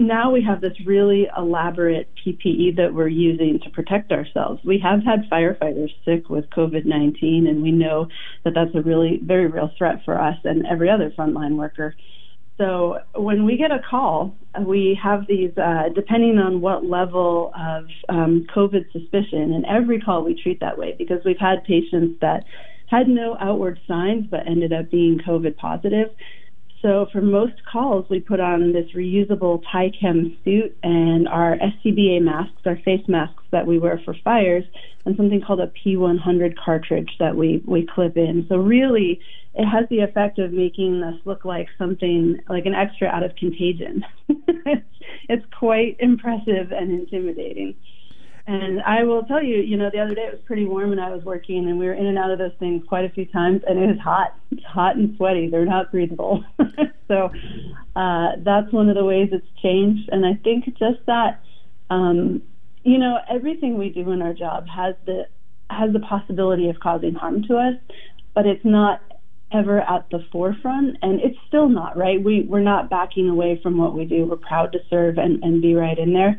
Now 0.00 0.30
we 0.30 0.42
have 0.44 0.60
this 0.60 0.74
really 0.86 1.26
elaborate 1.36 2.08
PPE 2.24 2.76
that 2.76 2.94
we're 2.94 3.08
using 3.08 3.58
to 3.64 3.70
protect 3.70 4.12
ourselves. 4.12 4.60
We 4.64 4.78
have 4.78 5.02
had 5.02 5.28
firefighters 5.30 5.90
sick 6.04 6.28
with 6.28 6.48
COVID 6.50 6.84
19, 6.84 7.48
and 7.48 7.62
we 7.62 7.72
know 7.72 8.06
that 8.44 8.54
that's 8.54 8.74
a 8.76 8.80
really 8.80 9.18
very 9.24 9.48
real 9.48 9.70
threat 9.76 10.04
for 10.04 10.20
us 10.20 10.36
and 10.44 10.64
every 10.66 10.88
other 10.88 11.12
frontline 11.18 11.56
worker. 11.56 11.96
So 12.58 12.98
when 13.14 13.44
we 13.44 13.56
get 13.56 13.72
a 13.72 13.80
call, 13.88 14.36
we 14.60 14.98
have 15.02 15.26
these, 15.28 15.56
uh, 15.56 15.88
depending 15.94 16.38
on 16.38 16.60
what 16.60 16.84
level 16.84 17.52
of 17.58 17.86
um, 18.08 18.46
COVID 18.54 18.92
suspicion, 18.92 19.52
and 19.52 19.64
every 19.66 20.00
call 20.00 20.24
we 20.24 20.40
treat 20.40 20.60
that 20.60 20.78
way 20.78 20.94
because 20.96 21.18
we've 21.24 21.38
had 21.38 21.64
patients 21.64 22.18
that 22.20 22.44
had 22.86 23.08
no 23.08 23.36
outward 23.40 23.80
signs 23.86 24.26
but 24.30 24.46
ended 24.46 24.72
up 24.72 24.90
being 24.90 25.20
COVID 25.26 25.56
positive. 25.56 26.10
So 26.82 27.06
for 27.10 27.20
most 27.20 27.54
calls, 27.70 28.06
we 28.08 28.20
put 28.20 28.38
on 28.38 28.72
this 28.72 28.86
reusable 28.94 29.62
Tychem 29.72 30.36
suit 30.44 30.76
and 30.82 31.26
our 31.26 31.56
SCBA 31.56 32.22
masks, 32.22 32.62
our 32.66 32.76
face 32.84 33.02
masks 33.08 33.42
that 33.50 33.66
we 33.66 33.78
wear 33.78 34.00
for 34.04 34.14
fires, 34.22 34.64
and 35.04 35.16
something 35.16 35.40
called 35.40 35.60
a 35.60 35.72
P100 35.84 36.54
cartridge 36.62 37.10
that 37.18 37.36
we, 37.36 37.62
we 37.66 37.86
clip 37.92 38.16
in. 38.16 38.46
So 38.48 38.56
really, 38.56 39.20
it 39.54 39.66
has 39.66 39.88
the 39.90 40.00
effect 40.00 40.38
of 40.38 40.52
making 40.52 41.02
us 41.02 41.14
look 41.24 41.44
like 41.44 41.66
something 41.78 42.38
like 42.48 42.66
an 42.66 42.74
extra 42.74 43.08
out 43.08 43.24
of 43.24 43.34
contagion. 43.34 44.04
it's 45.28 45.46
quite 45.58 45.96
impressive 45.98 46.70
and 46.70 46.92
intimidating. 46.92 47.74
And 48.48 48.80
I 48.80 49.04
will 49.04 49.24
tell 49.24 49.42
you, 49.42 49.58
you 49.58 49.76
know, 49.76 49.90
the 49.92 50.00
other 50.00 50.14
day 50.14 50.22
it 50.22 50.32
was 50.32 50.40
pretty 50.46 50.64
warm 50.64 50.90
and 50.90 51.00
I 51.00 51.10
was 51.10 51.22
working 51.22 51.68
and 51.68 51.78
we 51.78 51.84
were 51.84 51.92
in 51.92 52.06
and 52.06 52.16
out 52.16 52.30
of 52.30 52.38
those 52.38 52.54
things 52.58 52.82
quite 52.88 53.04
a 53.04 53.10
few 53.10 53.26
times 53.26 53.60
and 53.68 53.78
it 53.78 53.86
was 53.86 53.98
hot. 54.02 54.34
It's 54.50 54.64
hot 54.64 54.96
and 54.96 55.14
sweaty. 55.18 55.50
They're 55.50 55.66
not 55.66 55.92
breathable. 55.92 56.42
so 57.08 57.28
uh, 57.94 58.28
that's 58.42 58.72
one 58.72 58.88
of 58.88 58.94
the 58.94 59.04
ways 59.04 59.28
it's 59.32 59.46
changed. 59.62 60.08
And 60.10 60.24
I 60.24 60.32
think 60.42 60.64
just 60.78 61.04
that, 61.06 61.42
um, 61.90 62.40
you 62.84 62.96
know, 62.96 63.18
everything 63.30 63.76
we 63.76 63.90
do 63.90 64.10
in 64.12 64.22
our 64.22 64.32
job 64.32 64.66
has 64.66 64.94
the 65.04 65.26
has 65.68 65.92
the 65.92 66.00
possibility 66.00 66.70
of 66.70 66.80
causing 66.80 67.12
harm 67.12 67.42
to 67.42 67.56
us, 67.58 67.74
but 68.32 68.46
it's 68.46 68.64
not 68.64 69.02
ever 69.52 69.82
at 69.82 70.08
the 70.10 70.24
forefront 70.32 70.96
and 71.02 71.20
it's 71.20 71.38
still 71.46 71.70
not 71.70 71.96
right 71.96 72.22
we 72.22 72.42
we're 72.42 72.60
not 72.60 72.90
backing 72.90 73.30
away 73.30 73.58
from 73.62 73.78
what 73.78 73.94
we 73.94 74.04
do 74.04 74.26
we're 74.26 74.36
proud 74.36 74.70
to 74.72 74.78
serve 74.90 75.16
and, 75.16 75.42
and 75.42 75.62
be 75.62 75.74
right 75.74 75.98
in 75.98 76.12
there 76.12 76.38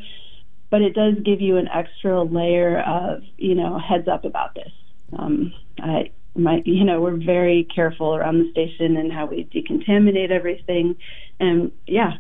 but 0.69 0.81
it 0.81 0.93
does 0.93 1.15
give 1.23 1.41
you 1.41 1.57
an 1.57 1.67
extra 1.67 2.23
layer 2.23 2.79
of 2.81 3.21
you 3.37 3.55
know 3.55 3.79
heads 3.79 4.07
up 4.07 4.25
about 4.25 4.55
this 4.55 4.71
um, 5.17 5.53
i 5.79 6.11
my 6.35 6.61
you 6.65 6.83
know 6.83 7.01
we're 7.01 7.17
very 7.17 7.67
careful 7.73 8.15
around 8.15 8.39
the 8.39 8.51
station 8.51 8.97
and 8.97 9.11
how 9.11 9.25
we 9.25 9.45
decontaminate 9.45 10.31
everything 10.31 10.95
and 11.39 11.71
yeah 11.87 12.13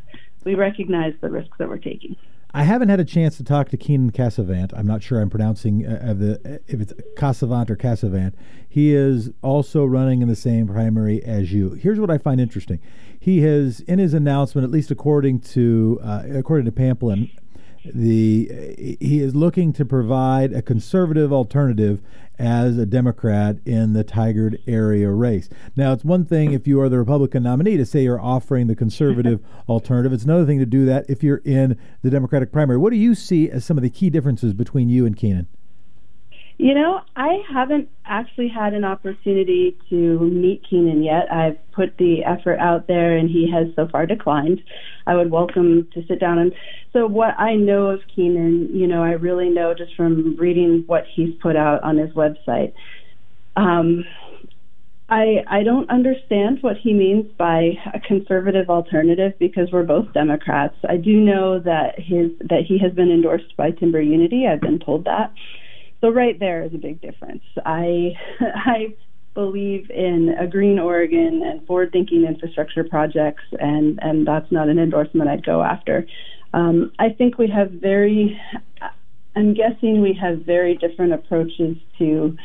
we 0.43 0.55
recognize 0.55 1.13
the 1.21 1.29
risks 1.29 1.57
that 1.59 1.69
we're 1.69 1.77
taking 1.77 2.15
I 2.51 2.63
haven't 2.63 2.89
had 2.89 2.99
a 2.99 3.05
chance 3.05 3.37
to 3.37 3.43
talk 3.43 3.69
to 3.69 3.77
Keenan 3.77 4.11
Casavant. 4.11 4.73
I'm 4.75 4.87
not 4.87 5.03
sure 5.03 5.21
I'm 5.21 5.29
pronouncing 5.29 5.85
uh, 5.85 6.15
the 6.17 6.61
if 6.67 6.81
it's 6.81 6.93
Casavant 7.15 7.69
or 7.69 7.75
Casavant. 7.75 8.33
He 8.67 8.93
is 8.93 9.29
also 9.43 9.85
running 9.85 10.23
in 10.23 10.27
the 10.27 10.35
same 10.35 10.67
primary 10.67 11.23
as 11.23 11.53
you. 11.53 11.71
Here's 11.73 11.99
what 11.99 12.09
I 12.09 12.17
find 12.17 12.41
interesting. 12.41 12.79
He 13.19 13.41
has, 13.41 13.81
in 13.81 13.99
his 13.99 14.15
announcement, 14.15 14.65
at 14.65 14.71
least 14.71 14.89
according 14.89 15.41
to 15.41 15.99
uh, 16.03 16.23
according 16.33 16.65
to 16.65 16.71
Pamplin, 16.71 17.29
the 17.85 18.97
he 18.99 19.21
is 19.21 19.35
looking 19.35 19.73
to 19.73 19.85
provide 19.85 20.53
a 20.53 20.61
conservative 20.61 21.31
alternative 21.31 22.01
as 22.37 22.77
a 22.77 22.85
Democrat 22.85 23.57
in 23.65 23.93
the 23.93 24.03
Tigard 24.03 24.59
area 24.65 25.11
race. 25.11 25.49
Now, 25.75 25.91
it's 25.91 26.05
one 26.05 26.25
thing 26.25 26.53
if 26.53 26.67
you 26.67 26.79
are 26.79 26.87
the 26.87 26.97
Republican 26.97 27.43
nominee 27.43 27.75
to 27.75 27.85
say 27.85 28.03
you're 28.03 28.19
offering 28.19 28.67
the 28.67 28.75
conservative 28.75 29.43
alternative. 29.69 30.13
It's 30.13 30.23
another 30.23 30.45
thing 30.45 30.59
to 30.59 30.65
do 30.65 30.85
that 30.85 31.05
if 31.09 31.21
you're 31.21 31.41
in 31.43 31.77
the 32.01 32.09
Democratic 32.09 32.51
primary. 32.51 32.77
What 32.77 32.91
do 32.91 32.97
you 32.97 33.13
see 33.13 33.49
as 33.49 33.65
some 33.65 33.77
of 33.77 33.83
the 33.83 33.89
key 33.89 34.09
differences 34.09 34.53
between 34.53 34.87
you 34.87 35.05
and 35.05 35.17
Keenan? 35.17 35.47
You 36.61 36.73
know, 36.73 36.99
I 37.15 37.37
haven't 37.49 37.87
actually 38.05 38.49
had 38.49 38.73
an 38.73 38.83
opportunity 38.83 39.77
to 39.89 40.19
meet 40.19 40.61
Keenan 40.69 41.03
yet. 41.03 41.31
I've 41.31 41.57
put 41.71 41.95
the 41.97 42.25
effort 42.25 42.59
out 42.59 42.85
there 42.85 43.15
and 43.15 43.29
he 43.29 43.49
has 43.49 43.73
so 43.77 43.87
far 43.89 44.05
declined. 44.05 44.59
I 45.07 45.15
would 45.15 45.31
welcome 45.31 45.87
to 45.93 46.05
sit 46.05 46.19
down 46.19 46.37
and 46.37 46.51
so 46.91 47.07
what 47.07 47.39
I 47.39 47.55
know 47.55 47.87
of 47.87 48.01
Keenan, 48.13 48.71
you 48.73 48.87
know, 48.87 49.01
I 49.01 49.11
really 49.11 49.47
know 49.47 49.73
just 49.73 49.95
from 49.95 50.35
reading 50.37 50.83
what 50.85 51.05
he's 51.15 51.33
put 51.41 51.55
out 51.55 51.81
on 51.81 51.97
his 51.97 52.09
website. 52.11 52.73
Um, 53.55 54.03
I 55.07 55.45
I 55.47 55.63
don't 55.63 55.89
understand 55.89 56.57
what 56.59 56.75
he 56.83 56.91
means 56.91 57.25
by 57.37 57.71
a 57.93 58.01
conservative 58.01 58.69
alternative 58.69 59.31
because 59.39 59.69
we're 59.71 59.83
both 59.83 60.11
Democrats. 60.13 60.75
I 60.87 60.97
do 60.97 61.21
know 61.21 61.59
that 61.59 61.97
his 61.97 62.31
that 62.41 62.63
he 62.67 62.79
has 62.79 62.91
been 62.91 63.11
endorsed 63.11 63.55
by 63.55 63.71
Timber 63.71 64.01
Unity. 64.01 64.45
I've 64.45 64.61
been 64.61 64.79
told 64.79 65.05
that. 65.05 65.31
So 66.01 66.09
right 66.09 66.39
there 66.39 66.63
is 66.63 66.73
a 66.73 66.77
big 66.77 67.01
difference. 67.01 67.43
I 67.65 68.13
I 68.39 68.95
believe 69.33 69.89
in 69.89 70.35
a 70.39 70.47
green 70.47 70.79
Oregon 70.79 71.41
and 71.45 71.65
forward-thinking 71.65 72.25
infrastructure 72.25 72.83
projects, 72.83 73.43
and 73.59 73.99
and 74.01 74.27
that's 74.27 74.51
not 74.51 74.69
an 74.69 74.79
endorsement 74.79 75.29
I'd 75.29 75.45
go 75.45 75.61
after. 75.61 76.05
Um, 76.53 76.91
I 76.99 77.09
think 77.09 77.37
we 77.37 77.49
have 77.49 77.71
very. 77.71 78.39
I'm 79.35 79.53
guessing 79.53 80.01
we 80.01 80.17
have 80.19 80.39
very 80.39 80.75
different 80.75 81.13
approaches 81.13 81.77
to, 81.99 82.35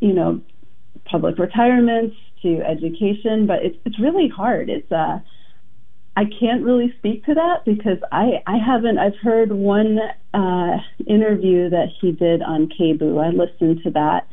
you 0.00 0.12
know, 0.12 0.40
public 1.04 1.38
retirements 1.38 2.16
to 2.42 2.62
education, 2.62 3.46
but 3.46 3.62
it's 3.62 3.76
it's 3.84 4.00
really 4.00 4.28
hard. 4.28 4.70
It's 4.70 4.90
uh 4.90 5.18
I 6.16 6.24
can't 6.24 6.64
really 6.64 6.92
speak 6.98 7.24
to 7.26 7.34
that 7.34 7.64
because 7.64 7.98
I, 8.10 8.42
I 8.46 8.56
haven't. 8.58 8.98
I've 8.98 9.16
heard 9.22 9.52
one 9.52 9.98
uh, 10.34 10.76
interview 11.06 11.70
that 11.70 11.86
he 12.00 12.12
did 12.12 12.42
on 12.42 12.68
KBOO. 12.68 13.24
I 13.24 13.30
listened 13.30 13.80
to 13.84 13.90
that, 13.92 14.26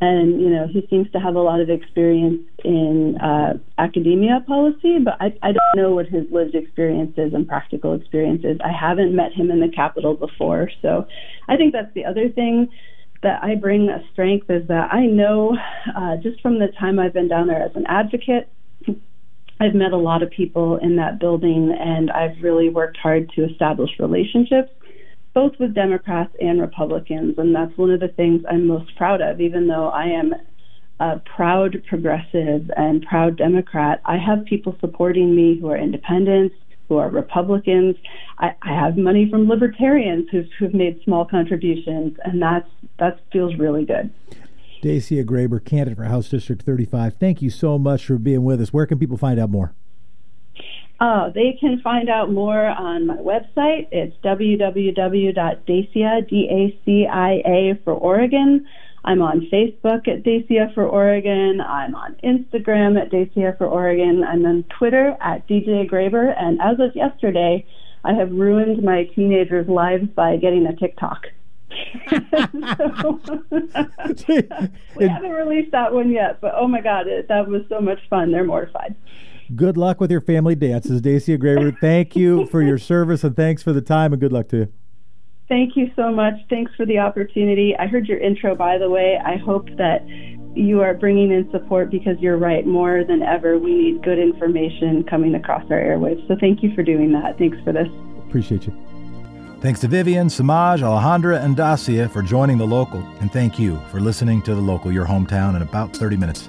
and 0.00 0.40
you 0.40 0.50
know 0.50 0.66
he 0.70 0.86
seems 0.90 1.10
to 1.12 1.18
have 1.18 1.34
a 1.34 1.40
lot 1.40 1.60
of 1.60 1.70
experience 1.70 2.42
in 2.62 3.16
uh, 3.22 3.54
academia 3.78 4.44
policy, 4.46 4.98
but 5.02 5.14
I, 5.18 5.34
I 5.42 5.52
don't 5.52 5.76
know 5.76 5.94
what 5.94 6.06
his 6.06 6.24
lived 6.30 6.54
experiences 6.54 7.32
and 7.32 7.48
practical 7.48 7.94
experiences. 7.94 8.58
I 8.62 8.72
haven't 8.72 9.16
met 9.16 9.32
him 9.32 9.50
in 9.50 9.60
the 9.60 9.72
Capitol 9.74 10.14
before, 10.14 10.70
so 10.82 11.06
I 11.48 11.56
think 11.56 11.72
that's 11.72 11.92
the 11.94 12.04
other 12.04 12.28
thing 12.28 12.68
that 13.22 13.42
I 13.42 13.54
bring 13.54 13.88
a 13.88 14.04
strength 14.12 14.50
is 14.50 14.68
that 14.68 14.92
I 14.92 15.06
know 15.06 15.56
uh, 15.96 16.16
just 16.22 16.42
from 16.42 16.58
the 16.58 16.68
time 16.78 16.98
I've 16.98 17.14
been 17.14 17.28
down 17.28 17.46
there 17.46 17.62
as 17.62 17.74
an 17.74 17.86
advocate 17.88 18.50
I've 19.60 19.74
met 19.74 19.92
a 19.92 19.96
lot 19.96 20.22
of 20.22 20.30
people 20.30 20.76
in 20.78 20.96
that 20.96 21.20
building, 21.20 21.76
and 21.78 22.10
I've 22.10 22.42
really 22.42 22.68
worked 22.68 22.96
hard 22.96 23.30
to 23.36 23.44
establish 23.44 23.90
relationships, 23.98 24.70
both 25.32 25.52
with 25.58 25.74
Democrats 25.74 26.34
and 26.40 26.60
Republicans. 26.60 27.38
And 27.38 27.54
that's 27.54 27.76
one 27.78 27.90
of 27.90 28.00
the 28.00 28.08
things 28.08 28.42
I'm 28.50 28.66
most 28.66 28.94
proud 28.96 29.20
of, 29.20 29.40
even 29.40 29.68
though 29.68 29.88
I 29.88 30.06
am 30.06 30.34
a 31.00 31.20
proud 31.36 31.82
progressive 31.88 32.70
and 32.76 33.02
proud 33.02 33.36
Democrat. 33.36 34.00
I 34.04 34.16
have 34.16 34.44
people 34.44 34.76
supporting 34.80 35.34
me 35.34 35.58
who 35.58 35.68
are 35.70 35.76
independents, 35.76 36.54
who 36.88 36.98
are 36.98 37.08
Republicans. 37.08 37.96
I, 38.38 38.54
I 38.62 38.74
have 38.74 38.96
money 38.96 39.28
from 39.30 39.48
libertarians 39.48 40.28
who've, 40.30 40.48
who've 40.58 40.74
made 40.74 41.00
small 41.02 41.24
contributions, 41.24 42.16
and 42.24 42.40
that's 42.40 42.68
that 42.98 43.20
feels 43.32 43.56
really 43.56 43.84
good. 43.84 44.12
Dacia 44.84 45.24
Grayber, 45.24 45.64
candidate 45.64 45.96
for 45.96 46.04
House 46.04 46.28
District 46.28 46.60
35. 46.60 47.14
Thank 47.14 47.40
you 47.40 47.48
so 47.48 47.78
much 47.78 48.04
for 48.04 48.18
being 48.18 48.44
with 48.44 48.60
us. 48.60 48.70
Where 48.70 48.84
can 48.84 48.98
people 48.98 49.16
find 49.16 49.40
out 49.40 49.48
more? 49.48 49.72
Uh, 51.00 51.30
they 51.30 51.56
can 51.58 51.80
find 51.80 52.10
out 52.10 52.30
more 52.30 52.66
on 52.66 53.06
my 53.06 53.16
website. 53.16 53.88
It's 53.90 54.14
www.dacia, 54.22 55.62
D-A-C-I-A 56.28 57.80
for 57.82 57.94
Oregon. 57.94 58.66
I'm 59.06 59.22
on 59.22 59.48
Facebook 59.52 60.06
at 60.06 60.22
Dacia 60.22 60.70
for 60.74 60.86
Oregon. 60.86 61.62
I'm 61.62 61.94
on 61.94 62.16
Instagram 62.22 63.00
at 63.00 63.10
Dacia 63.10 63.56
for 63.56 63.66
Oregon. 63.66 64.22
I'm 64.22 64.44
on 64.44 64.64
Twitter 64.78 65.16
at 65.22 65.48
DJ 65.48 65.88
Grayber. 65.90 66.34
And 66.38 66.60
as 66.60 66.78
of 66.78 66.94
yesterday, 66.94 67.64
I 68.04 68.12
have 68.12 68.30
ruined 68.32 68.82
my 68.82 69.04
teenagers' 69.14 69.66
lives 69.66 70.08
by 70.14 70.36
getting 70.36 70.66
a 70.66 70.76
TikTok. 70.76 71.28
So, 72.10 73.20
we 74.96 75.08
haven't 75.08 75.30
released 75.30 75.72
that 75.72 75.92
one 75.92 76.10
yet, 76.10 76.40
but 76.40 76.54
oh 76.56 76.68
my 76.68 76.80
god, 76.80 77.06
it, 77.06 77.28
that 77.28 77.48
was 77.48 77.62
so 77.68 77.80
much 77.80 77.98
fun. 78.08 78.32
They're 78.32 78.44
mortified. 78.44 78.94
Good 79.54 79.76
luck 79.76 80.00
with 80.00 80.10
your 80.10 80.20
family 80.20 80.54
dances, 80.54 81.00
Dacia 81.00 81.38
Grayber. 81.38 81.78
Thank 81.78 82.16
you 82.16 82.46
for 82.50 82.62
your 82.62 82.78
service 82.78 83.24
and 83.24 83.36
thanks 83.36 83.62
for 83.62 83.72
the 83.72 83.82
time 83.82 84.12
and 84.12 84.20
good 84.20 84.32
luck 84.32 84.48
to 84.48 84.56
you. 84.56 84.72
Thank 85.48 85.76
you 85.76 85.90
so 85.94 86.10
much. 86.10 86.34
Thanks 86.48 86.72
for 86.74 86.86
the 86.86 86.98
opportunity. 86.98 87.76
I 87.78 87.86
heard 87.86 88.06
your 88.06 88.18
intro, 88.18 88.54
by 88.54 88.78
the 88.78 88.88
way. 88.88 89.18
I 89.22 89.36
hope 89.36 89.68
that 89.76 90.06
you 90.54 90.80
are 90.80 90.94
bringing 90.94 91.30
in 91.30 91.50
support 91.50 91.90
because 91.90 92.18
you're 92.18 92.38
right. 92.38 92.66
More 92.66 93.04
than 93.04 93.22
ever, 93.22 93.58
we 93.58 93.74
need 93.74 94.02
good 94.02 94.18
information 94.18 95.04
coming 95.04 95.34
across 95.34 95.64
our 95.70 95.78
airwaves. 95.78 96.26
So 96.28 96.36
thank 96.40 96.62
you 96.62 96.74
for 96.74 96.82
doing 96.82 97.12
that. 97.12 97.36
Thanks 97.36 97.58
for 97.62 97.72
this. 97.72 97.88
Appreciate 98.26 98.66
you. 98.66 98.93
Thanks 99.64 99.80
to 99.80 99.88
Vivian, 99.88 100.28
Se'Maj, 100.28 100.80
Alejandra, 100.80 101.42
and 101.42 101.56
Dacia 101.56 102.10
for 102.10 102.20
joining 102.20 102.58
The 102.58 102.66
Local, 102.66 103.00
and 103.20 103.32
thank 103.32 103.58
you 103.58 103.80
for 103.90 103.98
listening 103.98 104.42
to 104.42 104.54
The 104.54 104.60
Local, 104.60 104.92
your 104.92 105.06
hometown, 105.06 105.56
in 105.56 105.62
about 105.62 105.96
30 105.96 106.18
minutes. 106.18 106.46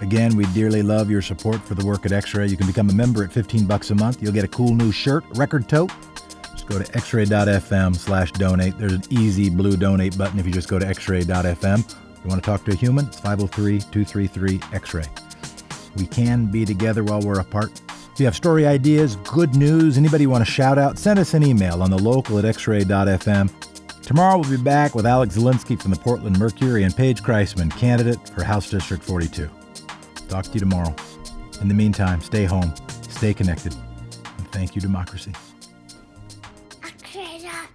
Again, 0.00 0.34
we 0.34 0.46
dearly 0.46 0.82
love 0.82 1.08
your 1.08 1.22
support 1.22 1.62
for 1.62 1.76
the 1.76 1.86
work 1.86 2.06
at 2.06 2.10
X-Ray. 2.10 2.48
You 2.48 2.56
can 2.56 2.66
become 2.66 2.90
a 2.90 2.92
member 2.92 3.22
at 3.22 3.30
15 3.30 3.68
bucks 3.68 3.90
a 3.90 3.94
month. 3.94 4.20
You'll 4.20 4.32
get 4.32 4.42
a 4.42 4.48
cool 4.48 4.74
new 4.74 4.90
shirt, 4.90 5.22
record 5.36 5.68
tote. 5.68 5.92
Just 6.50 6.66
go 6.66 6.76
to 6.76 6.84
xray.fm 6.90 7.94
slash 7.94 8.32
donate. 8.32 8.76
There's 8.76 8.94
an 8.94 9.04
easy 9.10 9.48
blue 9.48 9.76
donate 9.76 10.18
button 10.18 10.40
if 10.40 10.44
you 10.44 10.50
just 10.50 10.66
go 10.66 10.80
to 10.80 10.86
xray.fm. 10.86 11.78
If 11.78 12.24
you 12.24 12.28
want 12.28 12.42
to 12.42 12.50
talk 12.50 12.64
to 12.64 12.72
a 12.72 12.74
human, 12.74 13.06
it's 13.06 13.20
503-233-X-Ray. 13.20 15.06
We 15.94 16.06
can 16.08 16.46
be 16.46 16.64
together 16.64 17.04
while 17.04 17.20
we're 17.20 17.38
apart 17.38 17.80
you 18.20 18.26
have 18.26 18.36
story 18.36 18.66
ideas, 18.66 19.16
good 19.16 19.56
news, 19.56 19.96
anybody 19.96 20.26
want 20.26 20.44
to 20.44 20.50
shout 20.50 20.78
out, 20.78 20.98
send 20.98 21.18
us 21.18 21.34
an 21.34 21.42
email 21.42 21.82
on 21.82 21.90
the 21.90 21.98
local 21.98 22.38
at 22.38 22.44
xray.fm. 22.44 23.50
Tomorrow 24.02 24.38
we'll 24.38 24.50
be 24.50 24.62
back 24.62 24.94
with 24.94 25.06
Alex 25.06 25.36
Zielinski 25.36 25.80
from 25.80 25.90
the 25.90 25.96
Portland 25.96 26.38
Mercury 26.38 26.84
and 26.84 26.94
Paige 26.94 27.22
Kreisman, 27.22 27.70
candidate 27.76 28.28
for 28.28 28.44
House 28.44 28.68
District 28.68 29.02
42. 29.02 29.48
Talk 30.28 30.44
to 30.44 30.52
you 30.52 30.60
tomorrow. 30.60 30.94
In 31.60 31.68
the 31.68 31.74
meantime, 31.74 32.20
stay 32.20 32.44
home, 32.44 32.74
stay 33.08 33.32
connected, 33.32 33.74
and 33.74 34.52
thank 34.52 34.74
you, 34.74 34.80
democracy. 34.80 35.32
Akira 36.82 37.68